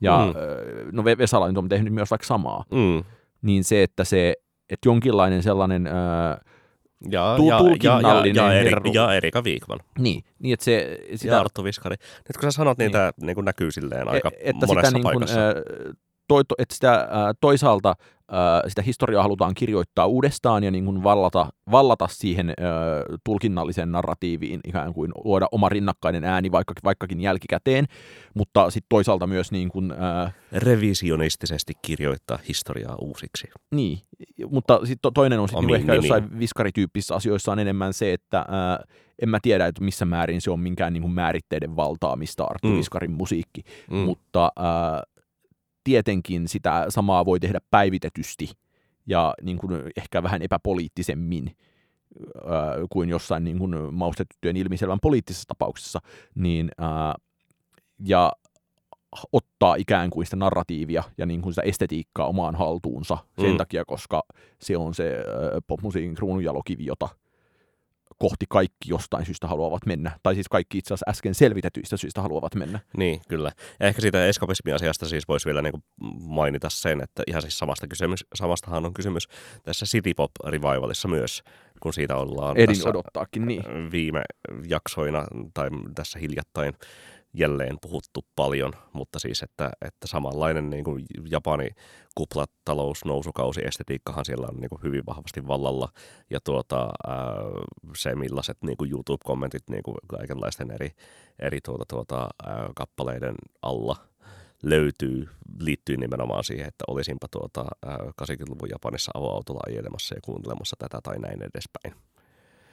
Ja 0.00 0.26
mm. 0.26 0.32
no 0.92 1.04
Vesala 1.04 1.48
nyt 1.48 1.58
on 1.58 1.68
tehnyt 1.68 1.92
myös 1.92 2.10
vaikka 2.10 2.26
samaa. 2.26 2.64
Mm. 2.70 3.04
Niin 3.42 3.64
se, 3.64 3.82
että 3.82 4.04
se, 4.04 4.34
että 4.70 4.88
jonkinlainen 4.88 5.42
sellainen 5.42 5.86
ää, 5.86 6.40
ja, 7.10 7.36
ja, 7.48 7.58
tulkinnallinen 7.58 8.34
ja, 8.36 8.52
ja, 8.52 8.52
ja, 8.52 8.60
Eri, 8.60 8.90
ja 8.92 9.14
Erika 9.14 9.44
Viikman. 9.44 9.80
Niin, 9.98 10.24
niin 10.38 10.52
että 10.52 10.64
se... 10.64 10.98
Sitä, 11.14 11.34
ja 11.34 11.40
Arttu 11.40 11.64
Viskari. 11.64 11.96
Nyt 12.28 12.36
kun 12.40 12.52
sä 12.52 12.56
sanot, 12.56 12.78
niin, 12.78 12.86
niin 12.86 12.92
tämä 12.92 13.10
niin 13.20 13.44
näkyy 13.44 13.70
silleen 13.70 14.08
aika 14.08 14.30
e, 14.32 14.50
että 14.50 14.66
monessa 14.66 14.90
sitä, 14.90 15.02
paikassa. 15.02 15.40
Niin 15.40 15.54
kuin, 15.54 15.96
to, 16.28 16.44
to, 16.44 16.54
että 16.58 16.74
sitä, 16.74 17.08
ää, 17.10 17.32
toisaalta 17.40 17.94
ää, 18.30 18.62
sitä 18.68 18.82
historiaa 18.82 19.22
halutaan 19.22 19.54
kirjoittaa 19.54 20.06
uudestaan 20.06 20.64
ja 20.64 20.70
niin 20.70 20.84
kuin 20.84 21.02
vallata, 21.02 21.46
vallata 21.70 22.08
siihen 22.10 22.48
ää, 22.48 22.56
tulkinnalliseen 23.24 23.92
narratiiviin, 23.92 24.60
ikään 24.68 24.94
kuin 24.94 25.12
luoda 25.24 25.46
oma 25.52 25.68
rinnakkainen 25.68 26.24
ääni 26.24 26.52
vaikka, 26.52 26.74
vaikkakin 26.84 27.20
jälkikäteen, 27.20 27.84
mutta 28.34 28.70
sitten 28.70 28.88
toisaalta 28.88 29.26
myös 29.26 29.52
niin 29.52 29.68
kuin, 29.68 29.90
ää, 29.90 30.32
revisionistisesti 30.52 31.72
kirjoittaa 31.82 32.38
historiaa 32.48 32.96
uusiksi. 33.00 33.48
Niin, 33.74 33.98
mutta 34.50 34.78
sitten 34.78 34.98
to, 35.02 35.10
toinen 35.10 35.40
on 35.40 35.48
sitten 35.48 35.66
niin 35.66 35.76
ehkä 35.76 35.92
nimi. 35.92 36.04
jossain 36.04 36.38
viskarityyppisissä 36.38 37.14
asioissa 37.14 37.52
on 37.52 37.58
enemmän 37.58 37.92
se, 37.92 38.12
että 38.12 38.44
ää, 38.48 38.84
en 39.22 39.28
mä 39.28 39.38
tiedä, 39.42 39.66
että 39.66 39.84
missä 39.84 40.04
määrin 40.04 40.40
se 40.40 40.50
on 40.50 40.60
minkään 40.60 40.92
niin 40.92 41.02
kuin 41.02 41.12
määritteiden 41.12 41.76
valtaamista 41.76 42.44
Arttu 42.44 42.68
mm. 42.68 42.76
Viskarin 42.76 43.12
musiikki, 43.12 43.62
mm. 43.90 43.96
mutta 43.96 44.52
ää, 44.56 45.02
tietenkin 45.84 46.48
sitä 46.48 46.86
samaa 46.88 47.24
voi 47.24 47.40
tehdä 47.40 47.60
päivitetysti 47.70 48.50
ja 49.06 49.34
niin 49.42 49.58
kuin 49.58 49.72
ehkä 49.96 50.22
vähän 50.22 50.42
epäpoliittisemmin 50.42 51.56
ää, 52.46 52.74
kuin 52.90 53.08
jossain 53.08 53.44
niin 53.44 53.58
kuin 53.58 53.94
maustetyttöjen 53.94 54.56
ilmiselvän 54.56 55.00
poliittisessa 55.02 55.48
tapauksessa, 55.48 56.00
niin, 56.34 56.70
ää, 56.78 57.14
ja 58.04 58.32
ottaa 59.32 59.74
ikään 59.74 60.10
kuin 60.10 60.26
sitä 60.26 60.36
narratiivia 60.36 61.02
ja 61.18 61.26
niin 61.26 61.42
kuin 61.42 61.52
sitä 61.52 61.62
estetiikkaa 61.62 62.26
omaan 62.26 62.54
haltuunsa 62.54 63.18
sen 63.40 63.50
mm. 63.50 63.56
takia, 63.56 63.84
koska 63.84 64.22
se 64.60 64.76
on 64.76 64.94
se 64.94 65.16
popmusiikin 65.66 66.14
kruununjalokivi, 66.14 66.84
jota 66.84 67.08
kohti 68.24 68.46
kaikki 68.48 68.90
jostain 68.90 69.26
syystä 69.26 69.46
haluavat 69.46 69.86
mennä. 69.86 70.18
Tai 70.22 70.34
siis 70.34 70.48
kaikki 70.48 70.78
itse 70.78 70.94
asiassa 70.94 71.10
äsken 71.10 71.34
selvitetyistä 71.34 71.96
syistä 71.96 72.22
haluavat 72.22 72.54
mennä. 72.54 72.80
Niin, 72.96 73.20
kyllä. 73.28 73.52
Ja 73.80 73.86
ehkä 73.86 74.00
siitä 74.00 74.26
eskapismiasiasta 74.26 75.08
siis 75.08 75.28
voisi 75.28 75.46
vielä 75.46 75.62
niin 75.62 75.84
mainita 76.20 76.70
sen, 76.70 77.00
että 77.00 77.22
ihan 77.26 77.42
siis 77.42 77.58
samasta 77.58 77.86
kysymys, 77.86 78.26
samastahan 78.34 78.86
on 78.86 78.94
kysymys 78.94 79.28
tässä 79.62 79.86
City 79.86 80.14
Pop 80.14 80.30
Revivalissa 80.46 81.08
myös, 81.08 81.42
kun 81.80 81.92
siitä 81.92 82.16
ollaan 82.16 82.56
Edin 82.56 82.88
odottaakin, 82.88 83.46
niin. 83.46 83.90
viime 83.92 84.22
jaksoina 84.68 85.26
tai 85.54 85.68
tässä 85.94 86.18
hiljattain 86.18 86.74
jälleen 87.34 87.76
puhuttu 87.82 88.24
paljon, 88.36 88.72
mutta 88.92 89.18
siis, 89.18 89.42
että, 89.42 89.70
että 89.82 90.06
samanlainen 90.06 90.70
niin 90.70 90.84
kuin 90.84 91.04
Japani 91.30 91.68
kuplatalous, 92.14 93.04
nousukausi, 93.04 93.60
estetiikkahan 93.64 94.24
siellä 94.24 94.46
on 94.50 94.56
niin 94.56 94.68
kuin 94.68 94.82
hyvin 94.82 95.02
vahvasti 95.06 95.46
vallalla. 95.46 95.88
Ja 96.30 96.40
tuota, 96.40 96.90
ää, 97.06 97.16
se, 97.96 98.14
millaiset 98.14 98.58
niin 98.62 98.76
kuin 98.76 98.90
YouTube-kommentit 98.90 99.62
niin 99.70 99.82
kuin 99.82 99.96
kaikenlaisten 100.06 100.70
eri, 100.70 100.90
eri 101.38 101.60
tuota, 101.60 101.84
tuota, 101.88 102.28
ää, 102.46 102.68
kappaleiden 102.76 103.34
alla 103.62 103.96
löytyy, 104.62 105.28
liittyy 105.60 105.96
nimenomaan 105.96 106.44
siihen, 106.44 106.68
että 106.68 106.84
olisinpa 106.88 107.26
tuota, 107.30 107.64
ää, 107.86 107.98
80-luvun 108.22 108.70
Japanissa 108.70 109.10
avoautolla 109.14 109.60
ajelemassa 109.66 110.14
ja 110.14 110.20
kuuntelemassa 110.24 110.76
tätä 110.78 110.98
tai 111.02 111.18
näin 111.18 111.42
edespäin. 111.42 111.94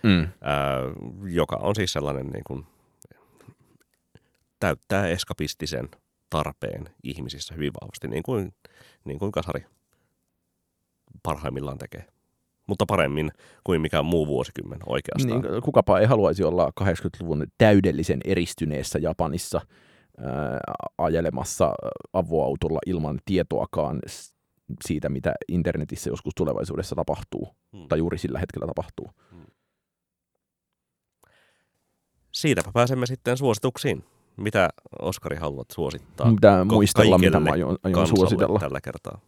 Mm. 0.03 0.28
Ää, 0.41 0.80
joka 1.24 1.55
on 1.55 1.76
siis 1.76 1.93
sellainen 1.93 2.28
niin 2.28 2.43
kuin, 2.47 2.66
täyttää 4.62 5.07
eskapistisen 5.07 5.89
tarpeen 6.30 6.89
ihmisissä 7.03 7.53
hyvin 7.53 7.72
vahvasti, 7.82 8.07
niin 8.07 8.24
kuin, 8.24 8.53
niin 9.05 9.20
kuin 9.20 9.32
kasari 9.32 9.66
parhaimmillaan 11.24 11.78
tekee. 11.78 12.05
Mutta 12.68 12.86
paremmin 12.86 13.32
kuin 13.64 13.82
mikään 13.82 14.05
muu 14.05 14.28
vuosikymmen 14.28 14.80
oikeastaan. 14.86 15.41
Niin, 15.41 15.62
kukapa 15.62 15.99
ei 15.99 16.05
haluaisi 16.05 16.43
olla 16.43 16.72
80-luvun 16.82 17.47
täydellisen 17.57 18.20
eristyneessä 18.26 18.99
Japanissa 18.99 19.62
ää, 20.18 20.59
ajelemassa 20.97 21.74
avoautolla 22.14 22.80
ilman 22.86 23.20
tietoakaan 23.26 23.99
siitä, 24.86 25.09
mitä 25.09 25.34
internetissä 25.47 26.09
joskus 26.09 26.34
tulevaisuudessa 26.36 26.95
tapahtuu, 26.95 27.55
hmm. 27.72 27.88
tai 27.88 27.97
juuri 27.97 28.18
sillä 28.18 28.39
hetkellä 28.39 28.68
tapahtuu. 28.68 29.12
Hmm. 29.32 29.45
Siitäpä 32.32 32.72
pääsemme 32.74 33.05
sitten 33.05 33.38
suosituksiin. 33.38 34.03
Mitä 34.38 34.70
Oskari 35.02 35.38
haluat 35.38 35.68
suosittaa? 35.72 36.32
Mitä 36.32 36.66
muistella, 36.66 37.18
mitä 37.18 37.40
mä 37.40 37.52
aion, 37.52 37.78
aion 37.84 38.08
suositella. 38.08 38.60
tällä 38.60 38.82
kertaa? 38.82 39.20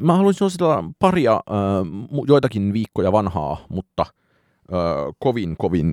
Mä 0.00 0.16
haluaisin 0.16 0.38
suositella 0.38 0.84
paria 0.98 1.32
äh, 1.32 1.40
joitakin 2.26 2.72
viikkoja 2.72 3.12
vanhaa, 3.12 3.66
mutta 3.68 4.02
äh, 4.02 5.14
kovin 5.18 5.56
kovin 5.58 5.92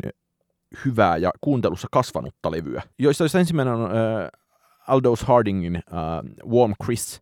hyvää 0.85 1.17
ja 1.17 1.31
kuuntelussa 1.41 1.87
kasvanutta 1.91 2.51
levyä, 2.51 2.81
joista 2.99 3.23
jos 3.23 3.35
ensimmäinen 3.35 3.73
on 3.73 3.85
äh, 3.85 4.29
Aldous 4.87 5.23
Hardingin 5.23 5.75
äh, 5.75 5.81
Warm 6.49 6.73
Chris 6.83 7.21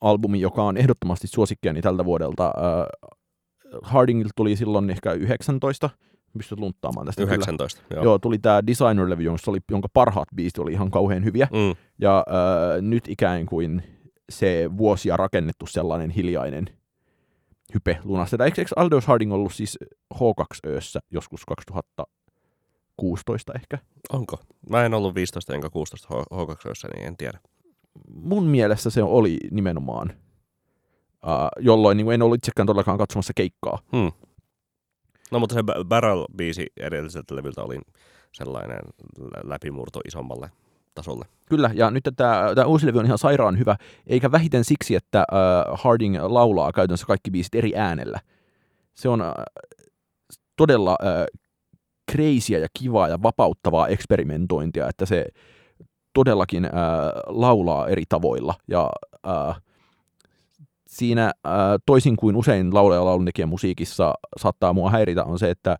albumi, 0.00 0.40
joka 0.40 0.62
on 0.62 0.76
ehdottomasti 0.76 1.26
suosikkiani 1.26 1.82
tältä 1.82 2.04
vuodelta. 2.04 2.46
Äh, 2.46 3.10
Hardingilta 3.82 4.32
tuli 4.36 4.56
silloin 4.56 4.90
ehkä 4.90 5.12
19 5.12 5.90
pystyt 6.38 6.58
lunttaamaan 6.58 7.06
tästä. 7.06 7.22
19, 7.22 7.82
kyllä. 7.88 7.98
joo. 7.98 8.04
joo. 8.04 8.18
tuli 8.18 8.38
tämä 8.38 8.60
Designer-levy, 8.66 9.22
jonka, 9.22 9.42
oli, 9.46 9.58
jonka 9.70 9.88
parhaat 9.92 10.28
biisit 10.34 10.58
oli 10.58 10.72
ihan 10.72 10.90
kauhean 10.90 11.24
hyviä. 11.24 11.48
Mm. 11.52 11.74
Ja 11.98 12.24
äh, 12.28 12.82
nyt 12.82 13.08
ikään 13.08 13.46
kuin 13.46 13.82
se 14.30 14.70
vuosia 14.76 15.16
rakennettu 15.16 15.66
sellainen 15.66 16.10
hiljainen 16.10 16.66
hype 17.74 17.98
lunastetaan. 18.04 18.46
Eikö, 18.46 18.60
eikö 18.60 18.70
Aldous 18.76 19.06
Harding 19.06 19.32
ollut 19.32 19.54
siis 19.54 19.78
H2Össä 20.14 21.00
joskus 21.10 21.44
2016 21.46 23.52
ehkä? 23.54 23.78
Onko? 24.12 24.36
Mä 24.70 24.84
en 24.84 24.94
ollut 24.94 25.14
15 25.14 25.54
enkä 25.54 25.70
16 25.70 26.08
H2Össä, 26.34 26.88
niin 26.94 27.06
en 27.06 27.16
tiedä. 27.16 27.38
Mun 28.14 28.44
mielestä 28.44 28.90
se 28.90 29.02
oli 29.02 29.38
nimenomaan, 29.50 30.12
uh, 31.24 31.48
jolloin 31.60 31.96
niin 31.96 32.12
en 32.12 32.22
ollut 32.22 32.36
itsekään 32.36 32.66
todellakaan 32.66 32.98
katsomassa 32.98 33.32
keikkaa. 33.36 33.78
Hmm. 33.96 34.12
No 35.32 35.38
mutta 35.38 35.54
se 35.54 35.62
Barrel-biisi 35.62 36.66
edelliseltä 36.76 37.36
levyltä 37.36 37.62
oli 37.62 37.78
sellainen 38.32 38.80
läpimurto 39.44 40.00
isommalle 40.08 40.50
tasolle. 40.94 41.24
Kyllä, 41.48 41.70
ja 41.74 41.90
nyt 41.90 42.04
tämä, 42.16 42.52
tämä 42.54 42.66
uusi 42.66 42.86
levy 42.86 42.98
on 42.98 43.06
ihan 43.06 43.18
sairaan 43.18 43.58
hyvä, 43.58 43.76
eikä 44.06 44.32
vähiten 44.32 44.64
siksi, 44.64 44.94
että 44.94 45.24
uh, 45.32 45.78
Harding 45.80 46.16
laulaa 46.22 46.72
käytännössä 46.72 47.06
kaikki 47.06 47.30
biisit 47.30 47.54
eri 47.54 47.72
äänellä. 47.76 48.20
Se 48.94 49.08
on 49.08 49.22
uh, 49.22 49.28
todella 50.56 50.90
uh, 51.02 51.40
kreisiä 52.12 52.58
ja 52.58 52.68
kivaa 52.78 53.08
ja 53.08 53.22
vapauttavaa 53.22 53.88
eksperimentointia, 53.88 54.88
että 54.88 55.06
se 55.06 55.26
todellakin 56.12 56.64
uh, 56.64 56.70
laulaa 57.26 57.88
eri 57.88 58.04
tavoilla 58.08 58.54
ja 58.68 58.90
uh, 59.26 59.54
siinä 60.88 61.24
äh, 61.24 61.52
toisin 61.86 62.16
kuin 62.16 62.36
usein 62.36 62.74
laulaja 62.74 63.04
lauluntekijän 63.04 63.48
musiikissa 63.48 64.14
saattaa 64.36 64.72
mua 64.72 64.90
häiritä 64.90 65.24
on 65.24 65.38
se, 65.38 65.50
että, 65.50 65.76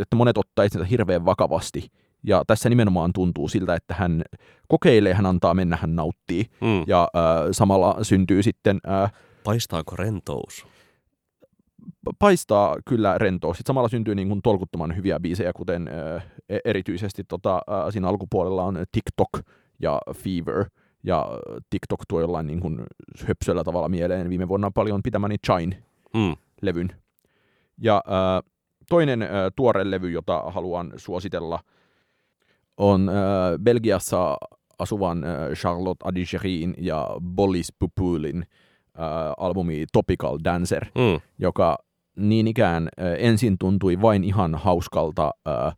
että 0.00 0.16
monet 0.16 0.38
ottaa 0.38 0.64
itsensä 0.64 0.86
hirveän 0.86 1.24
vakavasti. 1.24 1.88
Ja 2.26 2.42
tässä 2.46 2.68
nimenomaan 2.68 3.12
tuntuu 3.12 3.48
siltä, 3.48 3.74
että 3.74 3.94
hän 3.94 4.22
kokeilee, 4.68 5.14
hän 5.14 5.26
antaa 5.26 5.54
mennä, 5.54 5.78
hän 5.80 5.96
nauttii. 5.96 6.44
Mm. 6.60 6.84
Ja 6.86 7.08
äh, 7.16 7.22
samalla 7.52 7.96
syntyy 8.02 8.42
sitten... 8.42 8.80
Äh, 8.88 9.12
Paistaako 9.44 9.96
rentous? 9.96 10.66
Paistaa 12.18 12.76
kyllä 12.88 13.18
rentous. 13.18 13.56
Sitten 13.56 13.70
samalla 13.70 13.88
syntyy 13.88 14.14
niin 14.14 14.28
kuin 14.28 14.42
tolkuttoman 14.42 14.96
hyviä 14.96 15.20
biisejä, 15.20 15.52
kuten 15.52 15.88
äh, 15.88 16.26
erityisesti 16.64 17.24
tota, 17.24 17.54
äh, 17.56 17.92
siinä 17.92 18.08
alkupuolella 18.08 18.62
on 18.62 18.84
TikTok 18.92 19.30
ja 19.80 19.98
Fever– 20.14 20.64
ja 21.04 21.26
TikTok 21.70 22.00
tuo 22.08 22.20
jollain 22.20 22.46
niin 22.46 22.60
kuin 22.60 22.82
höpsöllä 23.28 23.64
tavalla 23.64 23.88
mieleen 23.88 24.28
viime 24.28 24.48
vuonna 24.48 24.70
paljon 24.70 25.00
pitämäni 25.02 25.36
Chine-levyn. 25.46 26.88
Mm. 26.88 26.98
Ja 27.80 28.02
äh, 28.06 28.50
toinen 28.88 29.22
äh, 29.22 29.28
tuore 29.56 29.90
levy, 29.90 30.10
jota 30.10 30.42
haluan 30.46 30.92
suositella, 30.96 31.60
on 32.76 33.08
äh, 33.08 33.14
Belgiassa 33.62 34.36
asuvan 34.78 35.24
äh, 35.24 35.52
Charlotte 35.52 36.08
Adigerin 36.08 36.74
ja 36.78 37.08
Bolis 37.20 37.72
Pupulin 37.78 38.46
äh, 38.98 39.04
albumi 39.36 39.84
Topical 39.92 40.38
Dancer, 40.44 40.84
mm. 40.84 41.20
joka 41.38 41.78
niin 42.16 42.46
ikään 42.46 42.88
äh, 43.00 43.06
ensin 43.18 43.58
tuntui 43.58 44.02
vain 44.02 44.24
ihan 44.24 44.54
hauskalta 44.54 45.30
äh, 45.48 45.76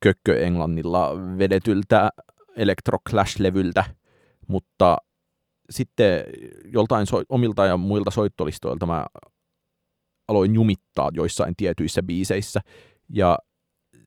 kökkö-englannilla 0.00 1.10
vedetyltä 1.38 2.10
Electro 2.56 2.98
Clash-levyltä, 3.10 3.84
mutta 4.48 4.96
sitten 5.70 6.24
joltain 6.64 7.06
so- 7.06 7.22
omilta 7.28 7.66
ja 7.66 7.76
muilta 7.76 8.10
soittolistoilta 8.10 8.86
mä 8.86 9.06
aloin 10.28 10.54
jumittaa 10.54 11.10
joissain 11.12 11.54
tietyissä 11.56 12.02
biiseissä, 12.02 12.60
ja 13.08 13.38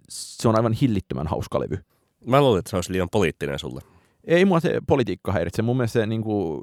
se 0.09 0.47
on 0.47 0.55
aivan 0.55 0.73
hillittömän 0.73 1.27
hauska 1.27 1.59
levy. 1.59 1.77
Mä 2.25 2.41
luulen, 2.41 2.59
että 2.59 2.69
se 2.69 2.77
olisi 2.77 2.91
liian 2.91 3.07
poliittinen 3.11 3.59
sulle. 3.59 3.81
Ei 4.23 4.45
mua 4.45 4.59
se 4.59 4.79
politiikka 4.87 5.31
häiritse. 5.31 5.61
Mun 5.61 5.77
mielestä 5.77 5.99
se, 5.99 6.05
niin 6.05 6.23
kuin, 6.23 6.61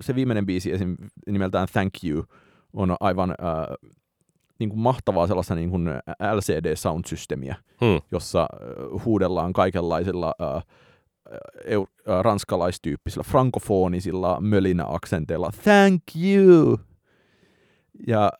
se 0.00 0.14
viimeinen 0.14 0.46
biisi 0.46 0.72
esim. 0.72 0.96
nimeltään 1.26 1.68
Thank 1.72 1.94
You 2.04 2.24
on 2.72 2.96
aivan 3.00 3.30
äh, 3.30 3.90
niin 4.58 4.70
kuin 4.70 4.80
mahtavaa 4.80 5.26
sellaista 5.26 5.54
niin 5.54 5.70
kuin 5.70 5.88
LCD-sound-systeemiä, 6.34 7.56
hmm. 7.80 8.00
jossa 8.10 8.40
äh, 8.40 9.04
huudellaan 9.04 9.52
kaikenlaisilla 9.52 10.34
äh, 10.42 10.62
eu, 11.64 11.86
äh, 12.08 12.20
ranskalaistyyppisillä 12.22 13.24
frankofonisilla 13.24 14.40
mölinä-aksenteilla 14.40 15.50
thank 15.64 16.02
you. 16.16 16.78
Ja 18.06 18.32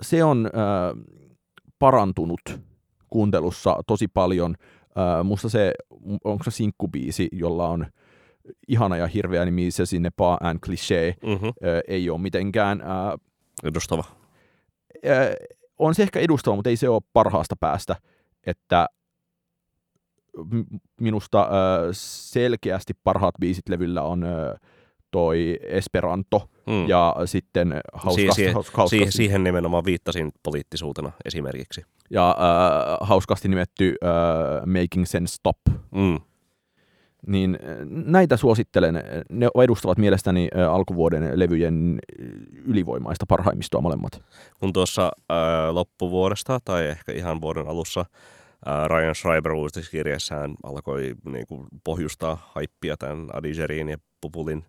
se 0.00 0.24
on 0.24 0.46
äh, 0.46 1.04
parantunut 1.78 2.60
kuuntelussa 3.10 3.76
tosi 3.86 4.08
paljon. 4.08 4.54
Äh, 4.98 5.24
musta 5.24 5.48
se, 5.48 5.72
onko 6.24 6.44
se 6.44 6.50
sinkkubiisi, 6.50 7.28
jolla 7.32 7.68
on 7.68 7.86
ihana 8.68 8.96
ja 8.96 9.06
hirveä 9.06 9.44
nimi, 9.44 9.70
se 9.70 9.86
sinne 9.86 10.10
pa 10.16 10.38
and 10.40 10.58
cliché, 10.66 11.14
mm-hmm. 11.22 11.48
äh, 11.48 11.80
ei 11.88 12.10
ole 12.10 12.20
mitenkään... 12.20 12.80
Äh, 12.80 13.20
edustava. 13.62 14.04
Äh, 15.06 15.28
on 15.78 15.94
se 15.94 16.02
ehkä 16.02 16.20
edustava, 16.20 16.56
mutta 16.56 16.70
ei 16.70 16.76
se 16.76 16.88
ole 16.88 17.02
parhaasta 17.12 17.56
päästä, 17.60 17.96
että 18.46 18.86
minusta 21.00 21.48
selkeästi 21.92 22.92
parhaat 23.04 23.34
biisit 23.40 23.68
levyllä 23.68 24.02
on 24.02 24.26
toi 25.14 25.58
Esperanto 25.62 26.48
hmm. 26.70 26.88
ja 26.88 27.16
sitten 27.24 27.80
hauskasti, 27.92 28.32
siihen, 28.32 28.54
hauskasti, 28.54 28.96
siihen, 28.96 29.12
siihen 29.12 29.44
nimenomaan 29.44 29.84
viittasin 29.84 30.32
poliittisuutena 30.42 31.12
esimerkiksi. 31.24 31.84
Ja 32.10 32.30
äh, 32.30 33.08
hauskasti 33.08 33.48
nimetty 33.48 33.94
äh, 34.04 34.10
Making 34.66 35.06
Sense 35.06 35.34
Stop. 35.34 35.56
Hmm. 35.96 36.20
Niin 37.26 37.58
näitä 37.86 38.36
suosittelen. 38.36 38.94
Ne 39.30 39.48
edustavat 39.62 39.98
mielestäni 39.98 40.48
alkuvuoden 40.70 41.30
levyjen 41.38 41.98
ylivoimaista 42.64 43.26
parhaimmistoa 43.28 43.80
molemmat. 43.80 44.22
Kun 44.60 44.72
tuossa 44.72 45.12
äh, 45.30 45.36
loppuvuodesta 45.74 46.60
tai 46.64 46.86
ehkä 46.86 47.12
ihan 47.12 47.40
vuoden 47.40 47.68
alussa 47.68 48.04
Ryan 48.86 49.14
Schreiber 49.14 49.52
uudistuskirjassaan 49.52 50.54
alkoi 50.62 51.14
niin 51.24 51.46
kuin, 51.46 51.66
pohjustaa 51.84 52.50
haippia 52.54 52.96
tämän 52.96 53.28
Adigerin 53.32 53.88
ja 53.88 53.98
Pupulin 54.20 54.64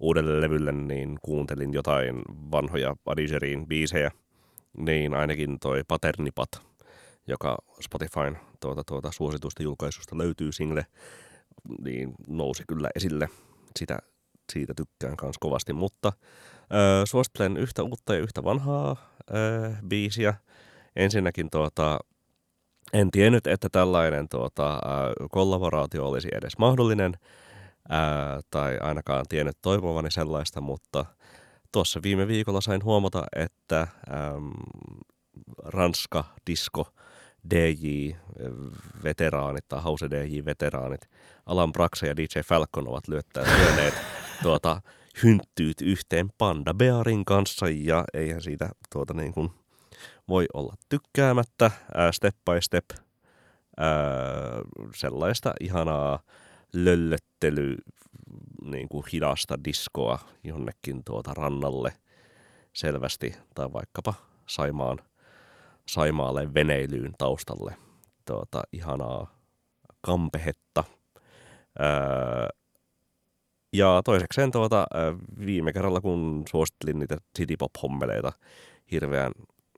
uudelle 0.00 0.40
levylle, 0.40 0.72
niin 0.72 1.18
kuuntelin 1.22 1.72
jotain 1.72 2.22
vanhoja 2.28 2.96
Adigerin 3.06 3.66
biisejä, 3.66 4.10
niin 4.76 5.14
ainakin 5.14 5.58
toi 5.58 5.82
Paternipat, 5.88 6.48
joka 7.26 7.58
Spotifyn 7.80 8.38
tuota, 8.60 8.84
tuota, 8.84 9.12
suosituista 9.12 9.62
julkaisusta 9.62 10.18
löytyy 10.18 10.52
single, 10.52 10.86
niin 11.84 12.14
nousi 12.28 12.64
kyllä 12.68 12.88
esille. 12.94 13.28
Sitä, 13.78 13.98
siitä 14.52 14.74
tykkään 14.74 15.16
myös 15.22 15.38
kovasti, 15.38 15.72
mutta 15.72 16.12
ö, 16.62 17.06
suosittelen 17.06 17.56
yhtä 17.56 17.82
uutta 17.82 18.14
ja 18.14 18.20
yhtä 18.20 18.44
vanhaa 18.44 18.96
ö, 19.30 19.34
biisiä. 19.88 20.34
Ensinnäkin 20.96 21.50
tuota, 21.50 21.98
en 22.92 23.10
tiennyt, 23.10 23.46
että 23.46 23.68
tällainen 23.72 24.28
tuota, 24.28 24.80
kollaboraatio 25.30 26.08
olisi 26.08 26.28
edes 26.32 26.58
mahdollinen, 26.58 27.14
ää, 27.88 28.40
tai 28.50 28.78
ainakaan 28.80 29.24
tiennyt 29.28 29.56
toivovani 29.62 30.10
sellaista, 30.10 30.60
mutta 30.60 31.04
tuossa 31.72 32.00
viime 32.02 32.28
viikolla 32.28 32.60
sain 32.60 32.84
huomata, 32.84 33.24
että 33.36 33.80
äm, 33.80 33.88
Ranska 35.64 36.24
Disco 36.50 36.86
DJ-veteraanit 37.50 39.64
tai 39.68 39.82
House 39.82 40.10
DJ-veteraanit 40.10 41.08
Alan 41.46 41.72
Braxe 41.72 42.06
ja 42.06 42.16
DJ 42.16 42.40
Falcon 42.44 42.88
ovat 42.88 43.08
lyöneet 43.08 43.94
tuota, 44.42 44.80
hynttyyt 45.22 45.80
yhteen 45.80 46.28
Panda 46.38 46.74
Bearin 46.74 47.24
kanssa 47.24 47.68
ja 47.68 48.04
eihän 48.14 48.42
siitä 48.42 48.70
tuota 48.92 49.14
niin 49.14 49.32
kuin 49.32 49.50
voi 50.28 50.46
olla 50.54 50.74
tykkäämättä. 50.88 51.70
Ää, 51.94 52.12
step 52.12 52.36
by 52.50 52.60
step 52.60 52.84
ää, 53.76 53.90
sellaista 54.94 55.52
ihanaa 55.60 56.18
löllöttely, 56.74 57.76
niin 58.64 58.88
kuin 58.88 59.04
hidasta 59.12 59.64
diskoa 59.64 60.18
jonnekin 60.44 61.04
tuota 61.04 61.34
rannalle 61.34 61.92
selvästi, 62.72 63.34
tai 63.54 63.72
vaikkapa 63.72 64.14
Saimaan, 64.46 64.98
Saimaalle 65.88 66.54
veneilyyn 66.54 67.12
taustalle. 67.18 67.76
Tuota, 68.26 68.62
ihanaa 68.72 69.34
kampehetta. 70.00 70.84
Ää, 71.78 72.48
ja 73.72 74.00
toisekseen 74.04 74.50
tuota, 74.50 74.86
viime 75.46 75.72
kerralla, 75.72 76.00
kun 76.00 76.44
suosittelin 76.50 76.98
niitä 76.98 77.16
City 77.38 77.56
Pop-hommeleita 77.56 78.32
hirveän 78.90 79.32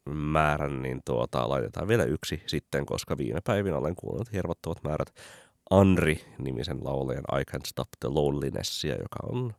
määrän, 0.06 0.82
niin 0.82 1.00
tuota, 1.04 1.48
laitetaan 1.48 1.88
vielä 1.88 2.04
yksi 2.04 2.42
sitten, 2.46 2.86
koska 2.86 3.18
viime 3.18 3.40
päivinä 3.44 3.76
olen 3.76 3.94
kuullut 3.96 4.32
hirvottavat 4.32 4.84
määrät 4.84 5.14
Anri-nimisen 5.70 6.84
laulajan 6.84 7.24
I 7.32 7.42
Can't 7.50 7.66
Stop 7.66 7.88
the 8.00 8.08
Loneliness, 8.08 8.84
joka 8.84 9.18
on... 9.32 9.54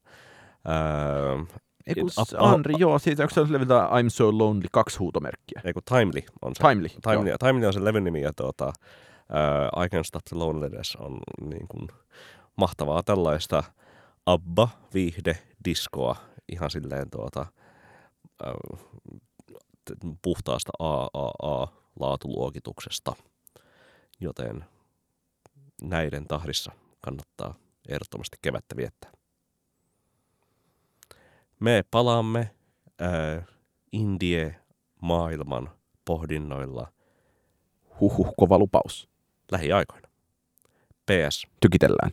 Ää, 0.65 1.45
Eiku, 1.87 2.07
Anri, 2.37 2.73
uh, 2.73 2.79
joo, 2.79 2.99
siitä 2.99 3.23
onko 3.23 3.33
se 3.33 3.53
levyltä 3.53 3.89
I'm 3.91 4.09
So 4.09 4.37
Lonely, 4.37 4.67
kaksi 4.71 4.97
huutomerkkiä. 4.97 5.61
Eiku, 5.63 5.79
Timely 5.81 6.21
on 6.41 6.55
se. 6.55 6.63
Timely, 6.69 6.89
Timely, 6.89 7.29
joo. 7.29 7.37
Timely 7.37 7.65
on 7.65 7.73
se 7.73 7.83
levyn 7.83 8.03
nimi, 8.03 8.21
ja 8.21 8.33
tuota, 8.33 8.65
uh, 8.67 9.83
I 9.83 9.87
Can't 9.87 10.03
Stop 10.03 10.23
the 10.29 10.37
Loneliness 10.37 10.95
on 10.95 11.19
niin 11.41 11.67
kuin, 11.67 11.87
mahtavaa 12.55 13.03
tällaista 13.03 13.63
abba, 14.25 14.69
viihde, 14.93 15.37
diskoa, 15.65 16.15
ihan 16.51 16.71
silleen 16.71 17.09
tuota, 17.09 17.45
uh, 18.47 18.79
puhtaasta 20.21 20.71
AAA-laatuluokituksesta, 20.79 23.15
joten 24.19 24.65
näiden 25.81 26.27
tahdissa 26.27 26.71
kannattaa 27.01 27.55
ehdottomasti 27.89 28.37
kevättä 28.41 28.75
viettää. 28.75 29.11
Me 31.59 31.83
palaamme 31.91 32.51
ää, 32.99 33.43
Indie-maailman 33.91 35.71
pohdinnoilla. 36.05 36.91
Huhhuh, 37.99 38.33
kova 38.37 38.57
lupaus. 38.57 39.09
Lähiaikoina. 39.51 40.07
PS. 41.05 41.47
Tykitellään. 41.61 42.11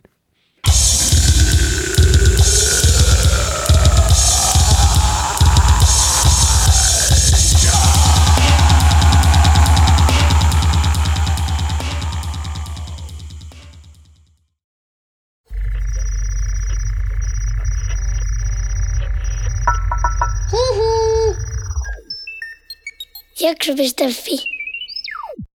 Jakso.fi 23.43 24.37